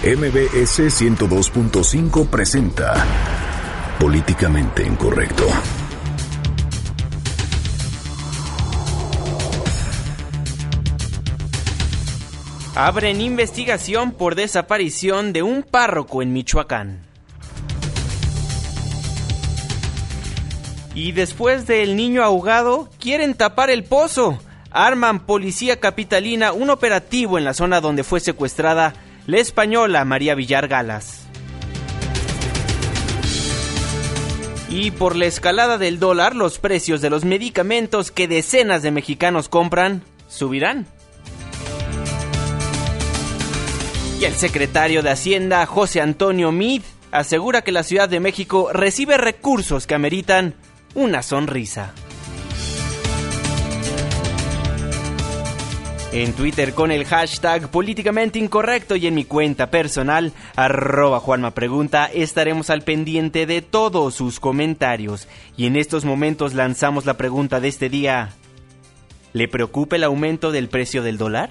[0.00, 3.04] MBS 102.5 presenta
[3.98, 5.44] Políticamente Incorrecto.
[12.76, 17.00] Abren investigación por desaparición de un párroco en Michoacán.
[20.94, 24.38] Y después del niño ahogado, quieren tapar el pozo.
[24.70, 28.94] Arman policía capitalina un operativo en la zona donde fue secuestrada
[29.28, 31.26] la española María Villar Galas.
[34.70, 39.50] Y por la escalada del dólar, los precios de los medicamentos que decenas de mexicanos
[39.50, 40.86] compran subirán.
[44.18, 49.18] Y el secretario de Hacienda, José Antonio Mid, asegura que la Ciudad de México recibe
[49.18, 50.54] recursos que ameritan
[50.94, 51.92] una sonrisa.
[56.10, 61.52] En Twitter con el hashtag políticamente incorrecto y en mi cuenta personal, arroba Juanma
[62.14, 65.28] estaremos al pendiente de todos sus comentarios.
[65.58, 68.30] Y en estos momentos lanzamos la pregunta de este día.
[69.34, 71.50] ¿Le preocupa el aumento del precio del dólar?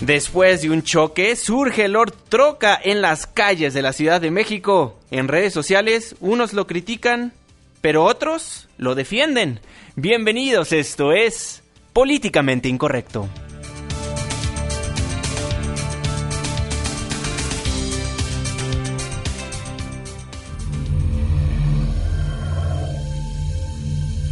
[0.00, 4.96] Después de un choque, surge Lord Troca en las calles de la Ciudad de México.
[5.10, 7.32] En redes sociales, unos lo critican,
[7.80, 9.60] pero otros lo defienden.
[9.96, 13.28] Bienvenidos, esto es Políticamente Incorrecto.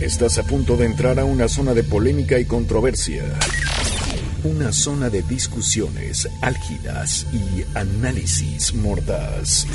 [0.00, 3.22] Estás a punto de entrar a una zona de polémica y controversia.
[4.42, 9.68] Una zona de discusiones álgidas y análisis mordaz.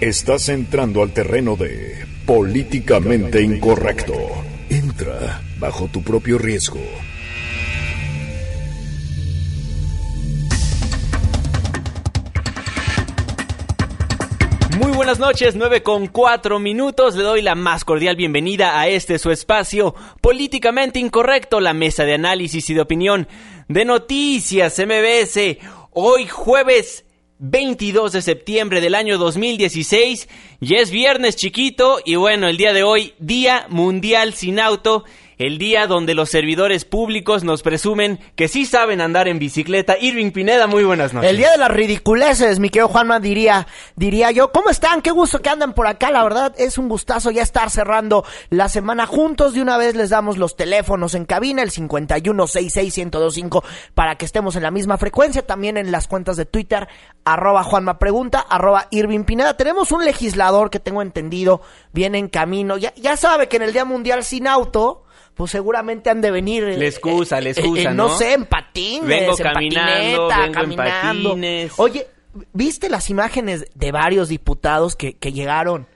[0.00, 4.14] Estás entrando al terreno de políticamente incorrecto.
[4.70, 6.78] Entra bajo tu propio riesgo.
[14.78, 17.16] Muy buenas noches, 9 con 4 minutos.
[17.16, 22.14] Le doy la más cordial bienvenida a este su espacio políticamente incorrecto, la mesa de
[22.14, 23.26] análisis y de opinión
[23.66, 25.58] de Noticias MBS.
[25.90, 27.04] Hoy jueves
[27.38, 30.28] 22 de septiembre del año 2016.
[30.60, 35.04] Y es viernes chiquito y bueno, el día de hoy, Día Mundial Sin Auto
[35.38, 39.96] el día donde los servidores públicos nos presumen que sí saben andar en bicicleta.
[39.98, 41.30] Irving Pineda, muy buenas noches.
[41.30, 44.50] El día de las ridiculeces, mi querido Juanma, diría, diría yo.
[44.50, 45.00] ¿Cómo están?
[45.00, 46.10] Qué gusto que andan por acá.
[46.10, 49.54] La verdad es un gustazo ya estar cerrando la semana juntos.
[49.54, 53.62] De una vez les damos los teléfonos en cabina, el 5166125,
[53.94, 55.46] para que estemos en la misma frecuencia.
[55.46, 56.88] También en las cuentas de Twitter,
[57.24, 59.56] arroba Juanma Pregunta, arroba Irving Pineda.
[59.56, 61.60] Tenemos un legislador que tengo entendido
[61.92, 62.76] viene en camino.
[62.76, 65.04] Ya, ya sabe que en el Día Mundial sin auto
[65.38, 66.64] pues seguramente han de venir.
[66.64, 68.08] Le excusa, le excusa, ¿no?
[68.18, 71.28] sé, en patines, vengo en caminando, patineta, vengo caminando.
[71.30, 71.72] en patines.
[71.76, 72.08] Oye,
[72.52, 75.86] ¿viste las imágenes de varios diputados que, que llegaron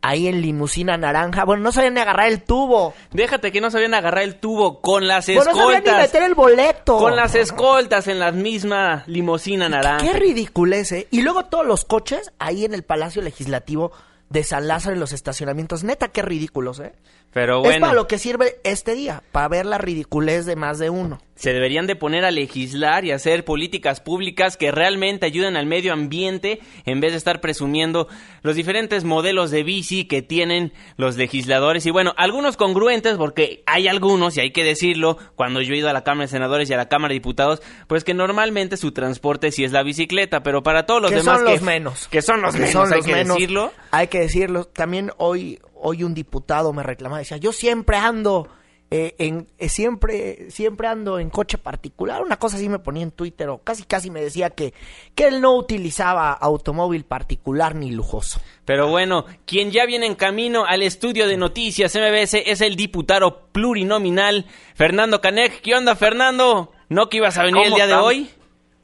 [0.00, 1.44] ahí en limusina naranja?
[1.44, 2.94] Bueno, no sabían ni agarrar el tubo.
[3.12, 6.00] Déjate que no sabían agarrar el tubo con las Bueno, no sabían ni escoltas.
[6.00, 6.96] meter el boleto.
[6.96, 10.10] con las escoltas en la misma limusina naranja.
[10.10, 11.06] Qué ridiculez, ¿eh?
[11.10, 13.92] Y luego todos los coches ahí en el Palacio Legislativo
[14.30, 15.84] de San Lázaro en los estacionamientos.
[15.84, 16.92] Neta, qué ridículos, ¿eh?
[17.32, 20.78] Pero Es bueno, para lo que sirve este día, para ver la ridiculez de más
[20.78, 21.18] de uno.
[21.34, 25.92] se deberían de poner a legislar y hacer políticas públicas que realmente ayuden al medio
[25.92, 28.08] ambiente en vez de estar presumiendo
[28.42, 31.84] los diferentes modelos de bici que tienen los legisladores.
[31.84, 35.90] Y bueno, algunos congruentes, porque hay algunos, y hay que decirlo, cuando yo he ido
[35.90, 38.92] a la Cámara de Senadores y a la Cámara de Diputados, pues que normalmente su
[38.92, 42.08] transporte sí es la bicicleta, pero para todos los que demás son que, los menos.
[42.08, 43.34] que son los Que menos, son hay los que menos.
[43.36, 43.72] decirlo.
[43.90, 44.64] Hay que decirlo.
[44.64, 48.48] También hoy, hoy un diputado me reclamaba, decía, yo siempre ando
[48.88, 52.22] eh, en, eh, siempre, siempre ando en coche particular.
[52.22, 54.74] Una cosa así me ponía en Twitter o casi casi me decía que,
[55.16, 58.40] que él no utilizaba automóvil particular ni lujoso.
[58.64, 63.48] Pero bueno, quien ya viene en camino al estudio de noticias MBS es el diputado
[63.50, 65.60] plurinominal Fernando Canek.
[65.62, 66.72] ¿Qué onda, Fernando?
[66.88, 68.30] ¿No que ibas a venir el ¿Cómo día de hoy?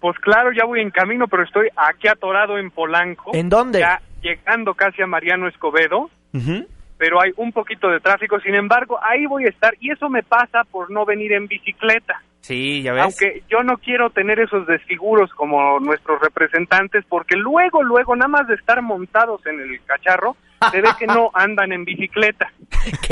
[0.00, 3.30] Pues claro, ya voy en camino, pero estoy aquí atorado en Polanco.
[3.34, 3.78] ¿En dónde?
[3.78, 6.10] Ya llegando casi a Mariano Escobedo,
[6.96, 8.40] pero hay un poquito de tráfico.
[8.40, 12.22] Sin embargo, ahí voy a estar y eso me pasa por no venir en bicicleta.
[12.42, 13.04] Sí, ya ves.
[13.04, 18.48] Aunque yo no quiero tener esos desfiguros como nuestros representantes, porque luego, luego, nada más
[18.48, 20.36] de estar montados en el cacharro,
[20.72, 22.50] se ve que no andan en bicicleta.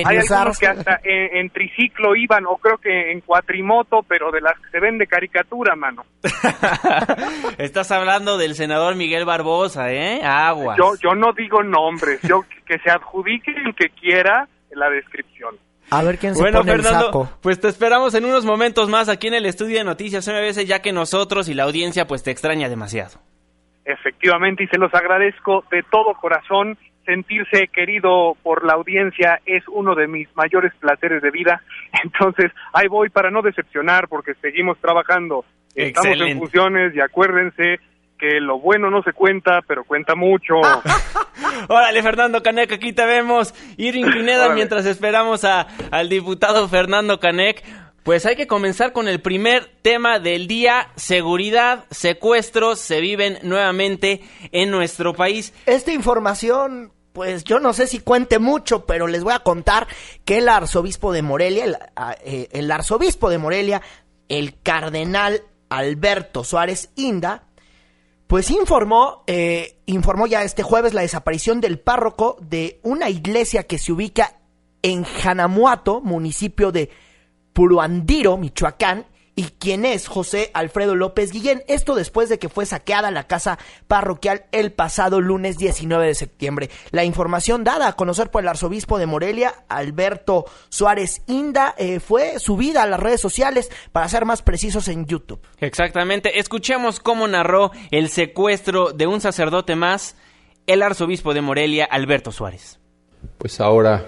[0.05, 4.41] Hay algunos que hasta en, en triciclo iban, o creo que en cuatrimoto, pero de
[4.41, 6.05] las que se ven de caricatura, mano.
[7.59, 10.23] Estás hablando del senador Miguel Barbosa, ¿eh?
[10.25, 10.77] Aguas.
[10.77, 15.30] Yo, yo no digo nombres, yo que se adjudique el que quiera la descripción.
[15.90, 17.31] A ver quién se bueno, pone Fernando, el saco.
[17.42, 20.81] pues te esperamos en unos momentos más aquí en el estudio de Noticias MBS, ya
[20.81, 23.19] que nosotros y la audiencia pues te extraña demasiado.
[23.84, 26.78] Efectivamente, y se los agradezco de todo corazón.
[27.06, 31.62] Sentirse querido por la audiencia es uno de mis mayores placeres de vida.
[32.04, 35.44] Entonces, ahí voy para no decepcionar porque seguimos trabajando.
[35.75, 36.32] Estamos Excelente.
[36.32, 37.81] en funciones y acuérdense
[38.20, 40.55] que lo bueno no se cuenta, pero cuenta mucho.
[41.69, 43.55] Órale, Fernando Canec, aquí te vemos.
[43.78, 44.55] Irving Pineda, Órale.
[44.55, 47.64] mientras esperamos a, al diputado Fernando Canec.
[48.02, 50.88] Pues hay que comenzar con el primer tema del día.
[50.96, 54.22] Seguridad, secuestros se viven nuevamente
[54.52, 55.52] en nuestro país.
[55.67, 59.87] Esta información, pues yo no sé si cuente mucho, pero les voy a contar
[60.25, 61.76] que el arzobispo de Morelia, el,
[62.25, 63.82] eh, el arzobispo de Morelia,
[64.28, 67.44] el cardenal Alberto Suárez Inda,
[68.31, 73.77] pues informó, eh, informó ya este jueves la desaparición del párroco de una iglesia que
[73.77, 74.37] se ubica
[74.82, 76.91] en Janamuato, municipio de
[77.53, 79.06] Puruandiro, Michoacán,
[79.37, 81.62] y quien es José Alfredo López Guillén.
[81.69, 86.71] Esto después de que fue saqueada la casa parroquial el pasado lunes 19 de septiembre.
[86.91, 92.38] La información dada a conocer por el arzobispo de Morelia, Alberto Suárez Inda, eh, fue
[92.38, 95.41] subida a las redes sociales, para ser más precisos en YouTube.
[95.59, 96.38] Exactamente.
[96.38, 100.17] Escuchemos cómo narró el secuestro de un sacerdote más,
[100.67, 102.79] el arzobispo de Morelia, Alberto Suárez.
[103.38, 104.06] Pues ahora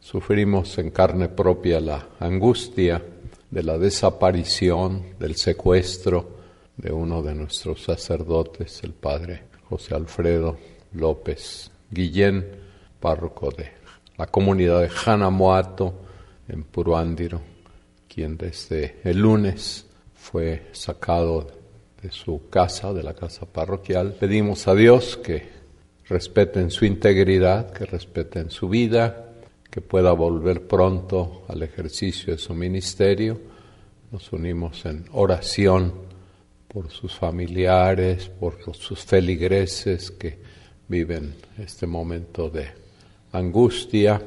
[0.00, 3.02] sufrimos en carne propia la angustia
[3.50, 6.38] de la desaparición, del secuestro
[6.76, 10.56] de uno de nuestros sacerdotes, el padre José Alfredo
[10.92, 12.46] López Guillén,
[13.00, 13.70] párroco de
[14.16, 15.94] la comunidad de Janamuato
[16.48, 17.40] en Puruándiro,
[18.08, 21.46] quien desde el lunes fue sacado
[22.02, 24.14] de su casa, de la casa parroquial.
[24.14, 25.48] Pedimos a Dios que
[26.08, 29.27] respeten su integridad, que respeten su vida,
[29.78, 33.40] que pueda volver pronto al ejercicio de su ministerio.
[34.10, 35.94] Nos unimos en oración
[36.66, 40.36] por sus familiares, por sus feligreses que
[40.88, 42.66] viven este momento de
[43.30, 44.20] angustia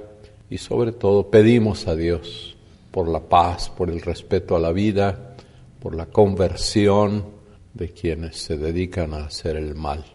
[0.50, 2.56] y sobre todo pedimos a Dios
[2.90, 5.36] por la paz, por el respeto a la vida,
[5.82, 7.26] por la conversión
[7.74, 10.06] de quienes se dedican a hacer el mal.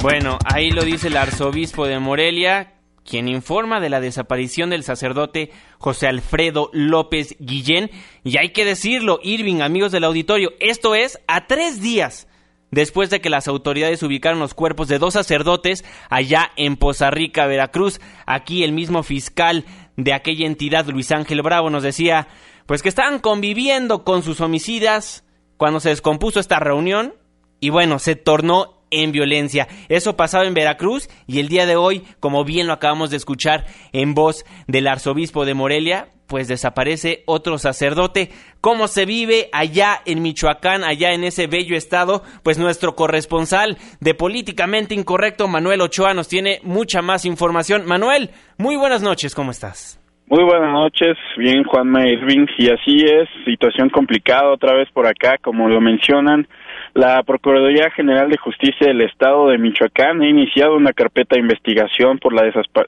[0.00, 2.78] Bueno, ahí lo dice el arzobispo de Morelia,
[3.08, 7.90] quien informa de la desaparición del sacerdote José Alfredo López Guillén.
[8.24, 12.28] Y hay que decirlo, Irving, amigos del auditorio, esto es a tres días
[12.70, 17.46] después de que las autoridades ubicaron los cuerpos de dos sacerdotes allá en Poza Rica,
[17.46, 18.00] Veracruz.
[18.26, 19.64] Aquí el mismo fiscal
[19.96, 22.28] de aquella entidad, Luis Ángel Bravo, nos decía,
[22.66, 25.24] pues que estaban conviviendo con sus homicidas
[25.56, 27.14] cuando se descompuso esta reunión
[27.60, 29.66] y bueno, se tornó en violencia.
[29.88, 33.64] Eso pasaba en Veracruz y el día de hoy, como bien lo acabamos de escuchar
[33.92, 38.30] en voz del arzobispo de Morelia, pues desaparece otro sacerdote.
[38.60, 42.22] ¿Cómo se vive allá en Michoacán, allá en ese bello estado?
[42.42, 47.84] Pues nuestro corresponsal de Políticamente Incorrecto, Manuel Ochoa, nos tiene mucha más información.
[47.86, 49.98] Manuel, muy buenas noches, ¿cómo estás?
[50.26, 55.36] Muy buenas noches, bien Juanma Irving, y así es, situación complicada otra vez por acá,
[55.42, 56.48] como lo mencionan,
[56.94, 62.18] la Procuraduría General de Justicia del Estado de Michoacán ha iniciado una carpeta de investigación
[62.18, 62.42] por la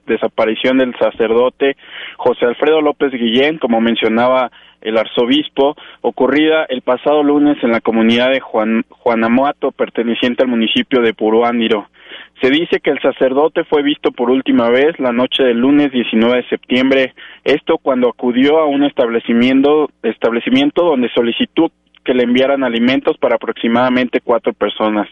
[0.07, 1.77] desaparición del sacerdote
[2.17, 4.51] José Alfredo López Guillén, como mencionaba
[4.83, 11.01] el arzobispo, ocurrida el pasado lunes en la comunidad de Juan, Juanamuato, perteneciente al municipio
[11.01, 11.89] de Puruándiro.
[12.43, 16.37] Se dice que el sacerdote fue visto por última vez la noche del lunes 19
[16.37, 17.15] de septiembre,
[17.45, 21.71] esto cuando acudió a un establecimiento, establecimiento donde solicitó
[22.05, 25.09] que le enviaran alimentos para aproximadamente cuatro personas.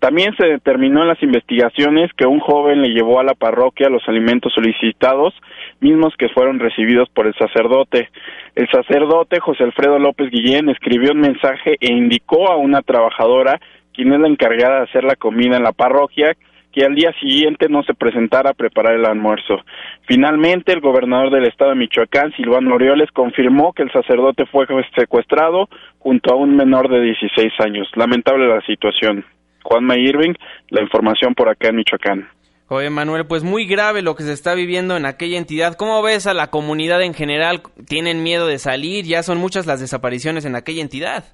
[0.00, 4.06] También se determinó en las investigaciones que un joven le llevó a la parroquia los
[4.08, 5.34] alimentos solicitados,
[5.80, 8.08] mismos que fueron recibidos por el sacerdote.
[8.54, 13.60] El sacerdote José Alfredo López Guillén escribió un mensaje e indicó a una trabajadora,
[13.94, 16.36] quien es la encargada de hacer la comida en la parroquia,
[16.72, 19.58] que al día siguiente no se presentara a preparar el almuerzo.
[20.06, 25.68] Finalmente, el gobernador del estado de Michoacán, Silvano Orioles, confirmó que el sacerdote fue secuestrado
[25.98, 27.88] junto a un menor de 16 años.
[27.94, 29.24] Lamentable la situación.
[29.62, 30.34] Juanma Irving,
[30.70, 32.28] la información por acá en Michoacán.
[32.68, 35.74] Oye, Manuel, pues muy grave lo que se está viviendo en aquella entidad.
[35.74, 37.60] ¿Cómo ves a la comunidad en general?
[37.86, 39.04] ¿Tienen miedo de salir?
[39.04, 41.24] Ya son muchas las desapariciones en aquella entidad.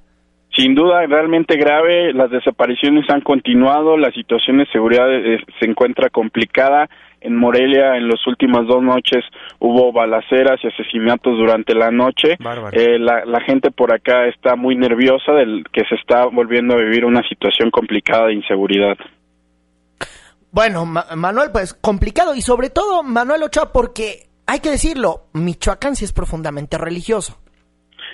[0.54, 6.08] Sin duda, realmente grave, las desapariciones han continuado, la situación de seguridad eh, se encuentra
[6.10, 6.88] complicada.
[7.20, 9.24] En Morelia, en las últimas dos noches,
[9.58, 12.36] hubo balaceras y asesinatos durante la noche.
[12.72, 16.78] Eh, la, la gente por acá está muy nerviosa del que se está volviendo a
[16.78, 18.96] vivir una situación complicada de inseguridad.
[20.52, 25.96] Bueno, Ma- Manuel, pues complicado y sobre todo Manuel Ochoa porque hay que decirlo, Michoacán
[25.96, 27.38] sí es profundamente religioso.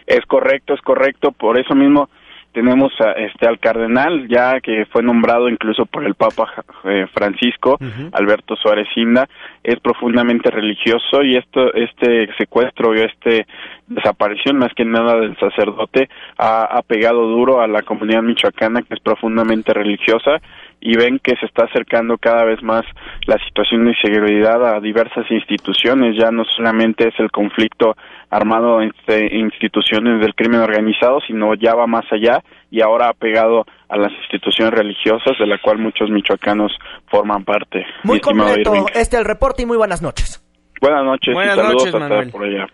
[0.07, 1.31] Es correcto, es correcto.
[1.33, 2.09] Por eso mismo
[2.55, 7.79] tenemos a, este al cardenal ya que fue nombrado incluso por el Papa eh, Francisco
[8.13, 9.29] Alberto Suárez Inda.
[9.63, 13.47] Es profundamente religioso y esto este secuestro y este
[13.89, 16.09] desaparición más que nada del sacerdote
[16.39, 20.41] ha, ha pegado duro a la comunidad michoacana que es profundamente religiosa
[20.81, 22.85] y ven que se está acercando cada vez más
[23.27, 27.97] la situación de inseguridad a diversas instituciones, ya no solamente es el conflicto
[28.31, 33.65] armado entre instituciones del crimen organizado, sino ya va más allá y ahora ha pegado
[33.89, 36.73] a las instituciones religiosas de la cual muchos michoacanos
[37.07, 37.87] forman parte.
[38.03, 40.44] Muy completo este el reporte y muy buenas noches.
[40.85, 41.33] Buenas noches.
[41.33, 42.33] Buenas noches, Manuel.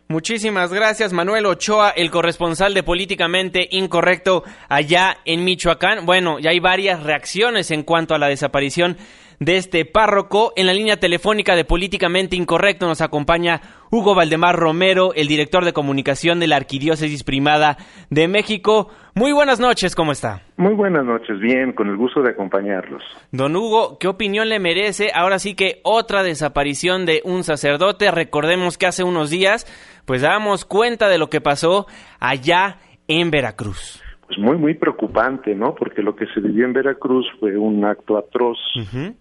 [0.08, 6.06] Muchísimas gracias, Manuel Ochoa, el corresponsal de Políticamente Incorrecto allá en Michoacán.
[6.06, 8.96] Bueno, ya hay varias reacciones en cuanto a la desaparición
[9.40, 10.52] de este párroco.
[10.54, 15.72] En la línea telefónica de Políticamente Incorrecto nos acompaña Hugo Valdemar Romero, el director de
[15.72, 17.78] comunicación de la Arquidiócesis Primada
[18.10, 18.90] de México.
[19.14, 20.42] Muy buenas noches, ¿cómo está?
[20.58, 23.02] Muy buenas noches, bien, con el gusto de acompañarlos.
[23.32, 28.10] Don Hugo, ¿qué opinión le merece ahora sí que otra desaparición de un sacerdote?
[28.10, 29.66] Recordemos que hace unos días,
[30.04, 31.86] pues damos cuenta de lo que pasó
[32.20, 32.76] allá
[33.08, 35.74] en Veracruz pues muy, muy preocupante, ¿no?
[35.74, 38.58] Porque lo que se vivió en Veracruz fue un acto atroz.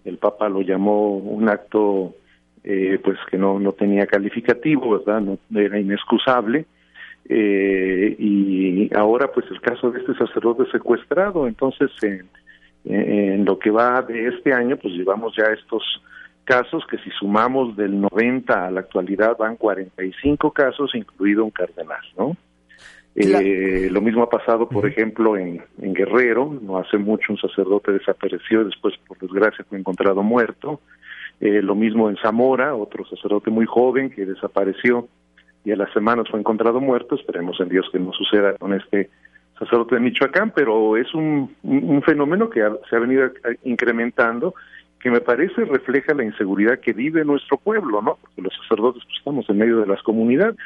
[0.04, 2.14] El Papa lo llamó un acto,
[2.62, 5.20] eh, pues que no, no tenía calificativo, ¿verdad?
[5.20, 6.64] No, era inexcusable.
[7.28, 11.48] Eh, y ahora, pues el caso de este sacerdote secuestrado.
[11.48, 12.28] Entonces, en,
[12.84, 15.82] en lo que va de este año, pues llevamos ya estos
[16.44, 22.04] casos que si sumamos del 90 a la actualidad van 45 casos, incluido un cardenal,
[22.16, 22.36] ¿no?
[23.22, 26.58] Eh, lo mismo ha pasado, por ejemplo, en, Guerrero.
[26.60, 30.80] No hace mucho un sacerdote desapareció, después, por desgracia, fue encontrado muerto.
[31.40, 35.08] Eh, lo mismo en Zamora, otro sacerdote muy joven que desapareció
[35.64, 37.14] y a las semanas fue encontrado muerto.
[37.14, 39.10] Esperemos en Dios que no suceda con este
[39.58, 41.54] sacerdote de Michoacán, pero es un,
[42.04, 43.30] fenómeno que se ha venido
[43.64, 44.54] incrementando
[45.00, 48.18] que me parece refleja la inseguridad que vive nuestro pueblo, ¿no?
[48.20, 50.56] Porque los sacerdotes pues, estamos en medio de las comunidades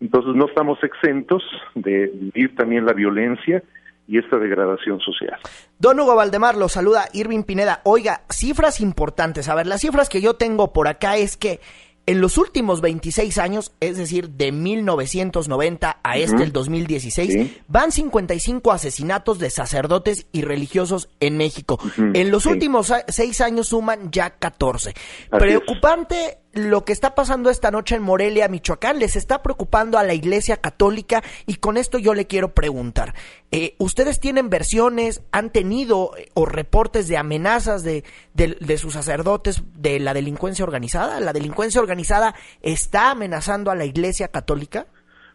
[0.00, 1.42] entonces no estamos exentos
[1.74, 3.62] de vivir también la violencia
[4.08, 5.38] y esta degradación social.
[5.78, 7.80] Don Hugo Valdemar lo saluda Irving Pineda.
[7.84, 9.48] Oiga, cifras importantes.
[9.48, 11.60] A ver, las cifras que yo tengo por acá es que
[12.06, 18.70] en los últimos 26 años, es decir, de 1990 a este, el 2016, van 55
[18.70, 21.80] asesinatos de sacerdotes y religiosos en México.
[22.14, 24.94] En los últimos seis años suman ya 14.
[25.30, 30.14] Preocupante lo que está pasando esta noche en Morelia, Michoacán, les está preocupando a la
[30.14, 33.14] Iglesia Católica y con esto yo le quiero preguntar,
[33.52, 39.62] eh, ¿ustedes tienen versiones, han tenido eh, o reportes de amenazas de, de, sus sacerdotes
[39.74, 41.20] de la delincuencia organizada?
[41.20, 44.86] ¿La delincuencia organizada está amenazando a la Iglesia Católica?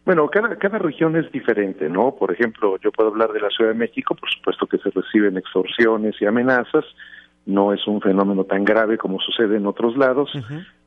[0.04, 2.16] Bueno, cada, cada región es diferente, ¿no?
[2.16, 5.38] Por ejemplo, yo puedo hablar de la Ciudad de México, por supuesto que se reciben
[5.38, 6.84] extorsiones y amenazas,
[7.46, 10.32] no es un fenómeno tan grave como sucede en otros lados.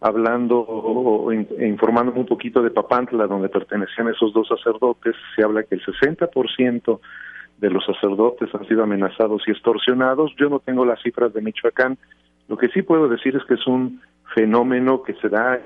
[0.00, 5.74] Hablando o informándome un poquito de Papantla, donde pertenecían esos dos sacerdotes, se habla que
[5.74, 7.00] el 60%
[7.58, 10.32] de los sacerdotes han sido amenazados y extorsionados.
[10.36, 11.98] Yo no tengo las cifras de Michoacán.
[12.48, 14.00] Lo que sí puedo decir es que es un
[14.34, 15.60] fenómeno que se da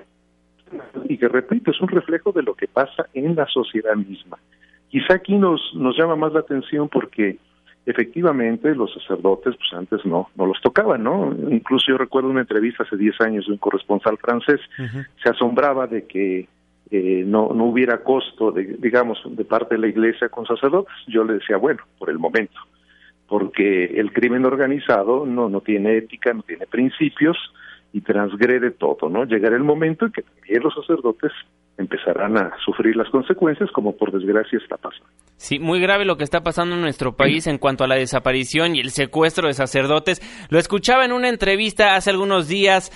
[1.04, 4.38] y que, repito, es un reflejo de lo que pasa en la sociedad misma.
[4.88, 7.38] Quizá aquí nos, nos llama más la atención porque
[7.88, 12.82] efectivamente los sacerdotes pues antes no no los tocaban no incluso yo recuerdo una entrevista
[12.82, 14.60] hace 10 años de un corresponsal francés.
[15.22, 16.48] Se asombraba de que
[16.90, 20.94] eh, no no hubiera costo de, digamos de parte de la iglesia con sacerdotes.
[21.06, 22.60] Yo le decía bueno por el momento
[23.26, 27.38] porque el crimen organizado no no tiene ética no tiene principios
[27.94, 31.32] y transgrede todo no llegará el momento en que también los sacerdotes
[31.78, 35.06] empezarán a sufrir las consecuencias, como por desgracia está pasando.
[35.36, 38.74] Sí, muy grave lo que está pasando en nuestro país en cuanto a la desaparición
[38.74, 40.20] y el secuestro de sacerdotes.
[40.50, 42.90] Lo escuchaba en una entrevista hace algunos días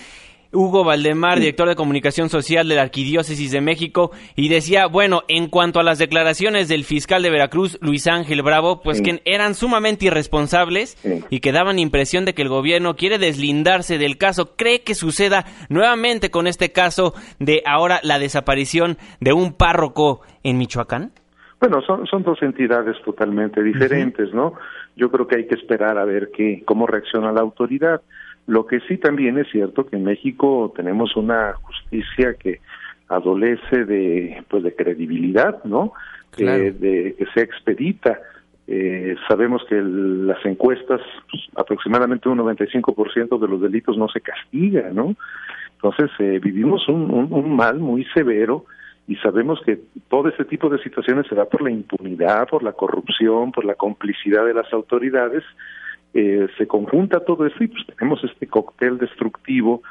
[0.52, 5.48] Hugo Valdemar, director de comunicación social de la Arquidiócesis de México, y decía, bueno, en
[5.48, 10.06] cuanto a las declaraciones del fiscal de Veracruz, Luis Ángel Bravo, pues que eran sumamente
[10.06, 10.96] irresponsables
[11.30, 14.54] y que daban impresión de que el gobierno quiere deslindarse del caso.
[14.56, 20.58] ¿Cree que suceda nuevamente con este caso de ahora la desaparición de un párroco en
[20.58, 21.12] Michoacán?
[21.60, 24.54] Bueno, son, son dos entidades totalmente diferentes, ¿no?
[24.96, 28.02] Yo creo que hay que esperar a ver qué, cómo reacciona la autoridad.
[28.46, 32.60] Lo que sí también es cierto que en México tenemos una justicia que
[33.08, 35.92] adolece de pues de credibilidad, ¿no?
[36.38, 38.18] Eh, de que sea expedita.
[38.66, 44.90] Eh, sabemos que las encuestas, pues, aproximadamente un 95% de los delitos no se castiga,
[44.92, 45.14] ¿no?
[45.74, 48.64] Entonces, eh, vivimos un, un, mal muy severo
[49.08, 52.72] y sabemos que todo este tipo de situaciones se da por la impunidad, por la
[52.72, 55.42] corrupción, por la complicidad de las autoridades.
[56.14, 59.82] Eh, se conjunta todo eso y pues tenemos este cóctel destructivo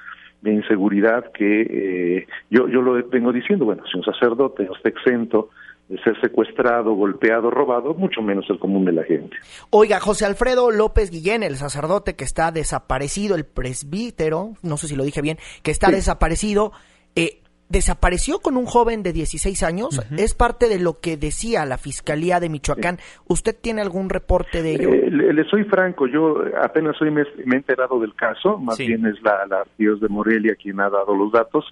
[0.42, 4.90] de inseguridad que eh, yo, yo lo vengo diciendo, bueno, si un sacerdote no está
[4.90, 5.50] exento
[5.88, 9.36] de ser secuestrado, golpeado, robado, mucho menos el común de la gente.
[9.72, 14.96] Oiga, José Alfredo López Guillén, el sacerdote que está desaparecido, el presbítero, no sé si
[14.96, 16.72] lo dije bien, que está desaparecido,
[17.16, 17.41] eh,
[17.72, 20.02] desapareció con un joven de 16 años.
[20.18, 22.98] Es parte de lo que decía la Fiscalía de Michoacán.
[23.28, 24.90] ¿Usted tiene algún reporte de ello?
[24.90, 29.22] Eh, le, soy franco, yo apenas hoy me, he enterado del caso, más bien es
[29.22, 31.66] la, la Dios de Morelia quien ha dado los datos.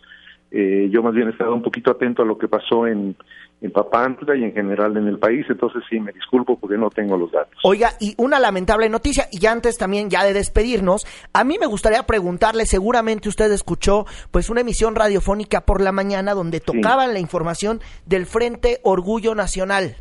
[0.51, 3.15] Eh, yo más bien he estado un poquito atento a lo que pasó en,
[3.61, 7.17] en Papantla y en general en el país, entonces sí, me disculpo porque no tengo
[7.17, 7.55] los datos.
[7.63, 12.03] Oiga, y una lamentable noticia, y antes también ya de despedirnos, a mí me gustaría
[12.03, 17.79] preguntarle, seguramente usted escuchó pues una emisión radiofónica por la mañana donde tocaban la información
[18.05, 19.97] del Frente Orgullo Nacional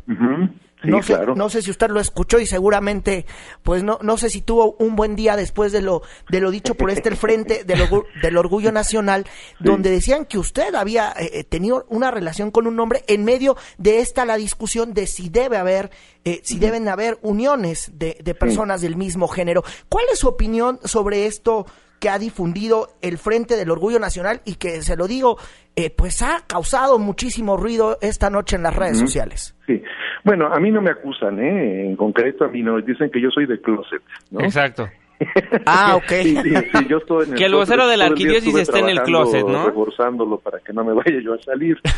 [0.83, 3.25] no, sé, no sé si usted lo escuchó y seguramente,
[3.63, 6.75] pues no, no sé si tuvo un buen día después de lo, de lo dicho
[6.75, 7.81] por este el Frente del,
[8.21, 9.25] del Orgullo Nacional,
[9.59, 13.57] donde decían que usted había eh, eh, tenido una relación con un hombre en medio
[13.77, 15.91] de esta la discusión de si debe haber,
[16.23, 19.63] eh, si deben haber uniones de, de personas del mismo género.
[19.89, 21.65] ¿Cuál es su opinión sobre esto?
[21.99, 25.37] Que ha difundido el Frente del Orgullo Nacional y que, se lo digo,
[25.75, 29.55] eh, pues ha causado muchísimo ruido esta noche en las redes sociales.
[29.65, 29.81] Sí,
[30.23, 31.87] bueno, a mí no me acusan, ¿eh?
[31.87, 34.01] En concreto a mí no, dicen que yo soy de closet,
[34.31, 34.41] ¿no?
[34.41, 34.89] Exacto.
[35.65, 36.11] ah, ok.
[36.23, 36.53] Sí,
[36.87, 39.65] yo estoy en el que el vocero de la arquidiócesis esté en el closet, ¿no?
[39.65, 41.77] Reforzándolo para que no me vaya yo a salir.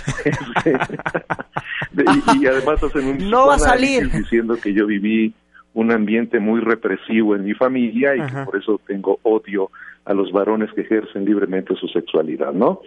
[1.91, 2.03] Este,
[2.41, 5.33] y, además hacen un no va a salir diciendo que yo viví
[5.73, 9.71] un ambiente muy represivo en mi familia y que por eso tengo odio
[10.05, 12.81] a los varones que ejercen libremente su sexualidad, ¿no?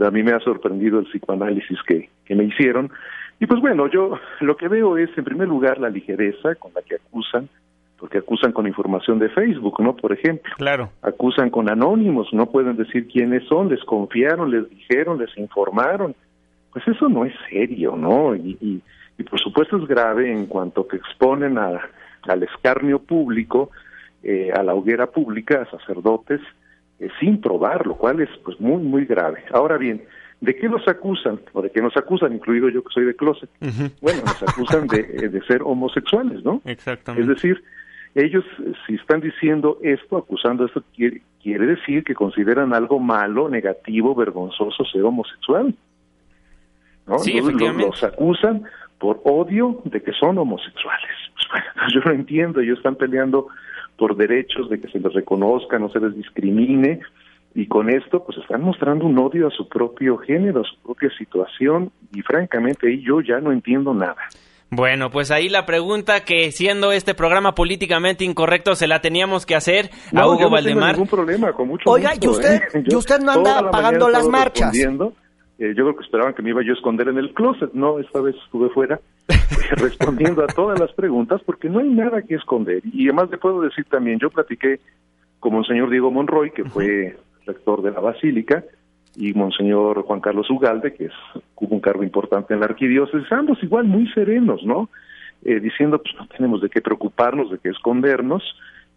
[0.00, 2.90] A mí me ha sorprendido el psicoanálisis que, que me hicieron.
[3.38, 6.82] Y pues bueno, yo lo que veo es, en primer lugar, la ligereza con la
[6.82, 7.48] que acusan,
[7.98, 9.94] porque acusan con información de Facebook, ¿no?
[9.96, 10.52] Por ejemplo.
[10.56, 10.90] Claro.
[11.02, 16.14] Acusan con anónimos, no pueden decir quiénes son, les confiaron, les dijeron, les informaron.
[16.72, 18.34] Pues eso no es serio, ¿no?
[18.34, 18.82] Y, y,
[19.18, 21.80] y por supuesto es grave en cuanto que exponen a,
[22.28, 23.70] al escarnio público
[24.28, 26.40] eh, a la hoguera pública, a sacerdotes,
[26.98, 29.44] eh, sin probar, lo cual es pues muy, muy grave.
[29.52, 30.02] Ahora bien,
[30.40, 31.38] ¿de qué nos acusan?
[31.52, 33.48] ¿O de qué nos acusan, incluido yo que soy de closet?
[34.00, 36.60] Bueno, nos acusan de, eh, de ser homosexuales, ¿no?
[36.64, 37.22] Exactamente.
[37.22, 37.62] Es decir,
[38.16, 38.44] ellos
[38.84, 44.84] si están diciendo esto, acusando esto, quiere, quiere decir que consideran algo malo, negativo, vergonzoso
[44.86, 45.72] ser homosexual.
[47.06, 47.20] ¿no?
[47.20, 48.64] Sí, los, los, acusan
[48.98, 51.10] por odio de que son homosexuales.
[51.36, 53.48] Pues, bueno, yo lo entiendo, ellos están peleando
[53.96, 57.00] por derechos de que se les reconozca, no se les discrimine,
[57.54, 61.10] y con esto pues están mostrando un odio a su propio género, a su propia
[61.16, 64.16] situación, y francamente ahí yo ya no entiendo nada.
[64.68, 69.54] Bueno, pues ahí la pregunta que siendo este programa políticamente incorrecto se la teníamos que
[69.54, 70.94] hacer a Hugo yo no Valdemar.
[70.96, 72.84] Tengo ningún problema, con mucho Oiga, gusto, ¿y usted, ¿eh?
[72.84, 74.76] ¿y usted no anda pagando las marchas?
[74.76, 77.98] Eh, yo creo que esperaban que me iba yo a esconder en el closet, no,
[77.98, 79.00] esta vez estuve fuera
[79.76, 82.82] respondiendo a todas las preguntas porque no hay nada que esconder.
[82.84, 84.80] Y además le puedo decir también, yo platiqué
[85.40, 88.64] con Monseñor Diego Monroy, que fue rector de la Basílica,
[89.14, 91.12] y Monseñor Juan Carlos Ugalde, que es,
[91.58, 94.90] tuvo un cargo importante en la arquidiócesis, ambos igual muy serenos, ¿no?
[95.44, 98.42] Eh, diciendo, pues no tenemos de qué preocuparnos, de qué escondernos,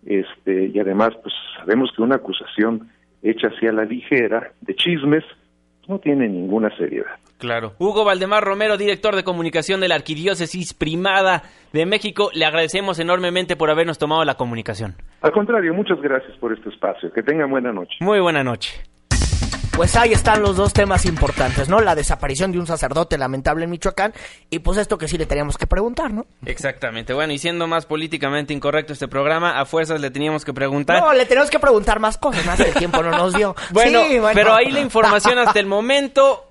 [0.05, 2.89] este, y además, pues sabemos que una acusación
[3.21, 5.23] hecha hacia la ligera de chismes,
[5.87, 7.17] no tiene ninguna seriedad.
[7.39, 7.73] Claro.
[7.79, 13.55] Hugo Valdemar Romero, director de comunicación de la Arquidiócesis Primada de México, le agradecemos enormemente
[13.55, 14.95] por habernos tomado la comunicación.
[15.21, 17.11] Al contrario, muchas gracias por este espacio.
[17.13, 17.95] Que tengan buena noche.
[18.01, 18.83] Muy buena noche.
[19.79, 21.79] Pues ahí están los dos temas importantes, ¿no?
[21.79, 24.13] La desaparición de un sacerdote lamentable en Michoacán
[24.49, 26.25] y pues esto que sí le teníamos que preguntar, ¿no?
[26.45, 27.13] Exactamente.
[27.13, 31.01] Bueno, y siendo más políticamente incorrecto este programa, a fuerzas le teníamos que preguntar.
[31.01, 33.55] No, le tenemos que preguntar más cosas, más el tiempo no nos dio.
[33.71, 34.01] bueno,
[34.33, 36.48] pero ahí la información hasta el momento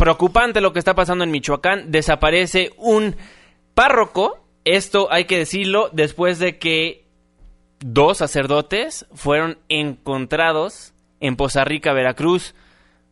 [0.00, 3.16] preocupante lo que está pasando en Michoacán, desaparece un
[3.74, 7.04] párroco, esto hay que decirlo, después de que
[7.80, 12.54] dos sacerdotes fueron encontrados en Poza Rica, Veracruz,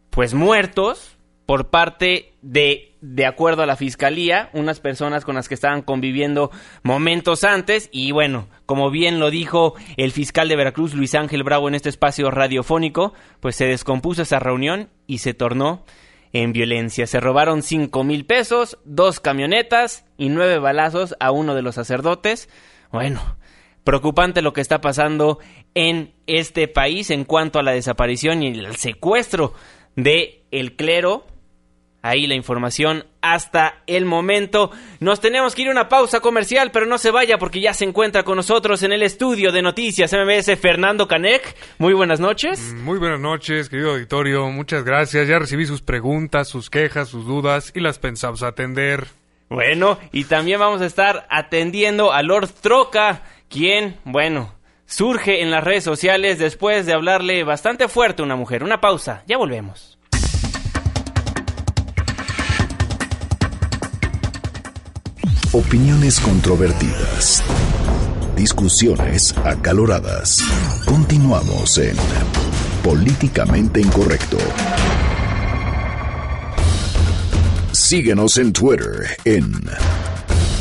[0.09, 5.57] pues muertos por parte de, de acuerdo a la fiscalía, unas personas con las que
[5.57, 6.51] estaban conviviendo
[6.83, 7.91] momentos antes.
[7.93, 11.91] Y bueno, como bien lo dijo el fiscal de Veracruz, Luis Ángel Bravo, en este
[11.91, 15.85] espacio radiofónico, pues se descompuso esa reunión y se tornó
[16.33, 17.07] en violencia.
[17.07, 22.49] Se robaron cinco mil pesos, dos camionetas y nueve balazos a uno de los sacerdotes.
[22.91, 23.37] Bueno,
[23.85, 25.39] preocupante lo que está pasando
[25.75, 29.55] en este país en cuanto a la desaparición y el secuestro
[29.97, 31.27] de el clero.
[32.09, 34.71] Ahí la información hasta el momento.
[34.99, 37.85] Nos tenemos que ir a una pausa comercial, pero no se vaya porque ya se
[37.85, 41.55] encuentra con nosotros en el estudio de noticias MBS Fernando Canek.
[41.77, 42.73] Muy buenas noches.
[42.73, 44.49] Muy buenas noches, querido auditorio.
[44.49, 45.29] Muchas gracias.
[45.29, 49.09] Ya recibí sus preguntas, sus quejas, sus dudas y las pensamos atender.
[49.51, 54.55] Bueno, y también vamos a estar atendiendo a Lord Troca, quien, bueno,
[54.87, 58.65] surge en las redes sociales después de hablarle bastante fuerte a una mujer.
[58.65, 59.98] Una pausa, ya volvemos.
[65.59, 67.43] Opiniones controvertidas.
[68.37, 70.39] Discusiones acaloradas.
[70.87, 71.97] Continuamos en
[72.85, 74.39] Políticamente Incorrecto.
[77.73, 79.53] Síguenos en Twitter en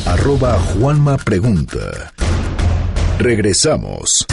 [0.04, 2.12] arroba Juanma Pregunta.
[3.20, 4.26] Regresamos.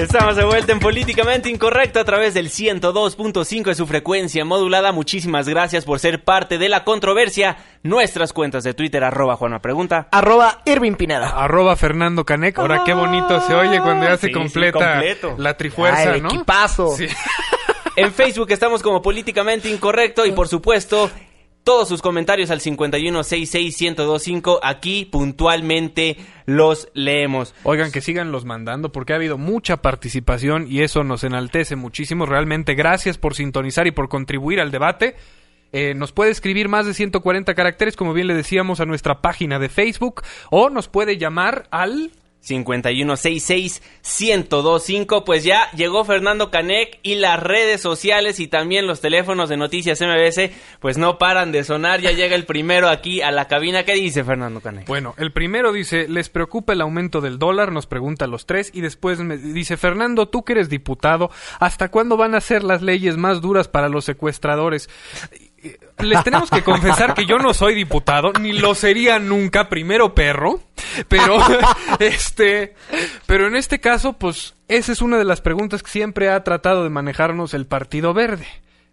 [0.00, 4.92] Estamos de vuelta en Políticamente Incorrecto a través del 102.5 de su frecuencia modulada.
[4.92, 7.58] Muchísimas gracias por ser parte de la controversia.
[7.82, 10.08] Nuestras cuentas de Twitter, arroba Juanma Pregunta.
[10.10, 11.28] Arroba Irving Pineda.
[11.28, 12.58] Arroba Fernando Canek.
[12.58, 15.34] Ahora qué bonito se oye cuando ya se Sí, completa completo.
[15.36, 16.28] la trifuerza, Ah, el ¿no?
[16.30, 16.96] equipazo.
[16.96, 17.06] Sí.
[17.96, 21.10] En Facebook estamos como Políticamente Incorrecto y por supuesto
[21.70, 27.54] todos sus comentarios al 51661025 aquí puntualmente los leemos.
[27.62, 32.26] Oigan, que sigan los mandando porque ha habido mucha participación y eso nos enaltece muchísimo.
[32.26, 35.14] Realmente gracias por sintonizar y por contribuir al debate.
[35.70, 39.60] Eh, nos puede escribir más de 140 caracteres, como bien le decíamos, a nuestra página
[39.60, 42.10] de Facebook o nos puede llamar al...
[42.46, 45.24] 5166-1025.
[45.24, 50.00] Pues ya llegó Fernando Canek y las redes sociales y también los teléfonos de Noticias
[50.00, 50.50] MBS,
[50.80, 52.00] pues no paran de sonar.
[52.00, 53.84] Ya llega el primero aquí a la cabina.
[53.84, 54.86] ¿Qué dice Fernando Canek?
[54.86, 57.70] Bueno, el primero dice, ¿les preocupa el aumento del dólar?
[57.72, 58.70] Nos pregunta los tres.
[58.74, 62.82] Y después me dice, Fernando, tú que eres diputado, ¿hasta cuándo van a ser las
[62.82, 64.88] leyes más duras para los secuestradores?
[65.98, 70.60] Les tenemos que confesar que yo no soy diputado, ni lo sería nunca, primero perro,
[71.08, 71.38] pero
[71.98, 72.74] este,
[73.26, 76.82] pero en este caso, pues, esa es una de las preguntas que siempre ha tratado
[76.84, 78.46] de manejarnos el Partido Verde.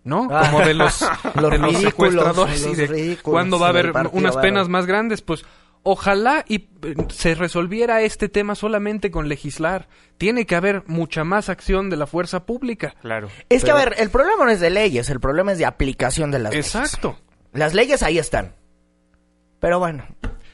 [0.04, 0.30] ¿No?
[0.30, 1.02] Como de los,
[1.36, 4.42] Los de los ridículos, secuestradores y de cuándo va a haber unas Verde.
[4.42, 5.44] penas más grandes, pues
[5.90, 9.88] ojalá y eh, se resolviera este tema solamente con legislar.
[10.18, 12.94] Tiene que haber mucha más acción de la fuerza pública.
[13.02, 13.30] Claro.
[13.50, 16.30] Es que, a ver, el problema no es de leyes, el problema es de aplicación
[16.32, 16.76] de las leyes.
[16.76, 17.18] Exacto.
[17.54, 18.54] Las leyes ahí están.
[19.60, 20.04] Pero bueno,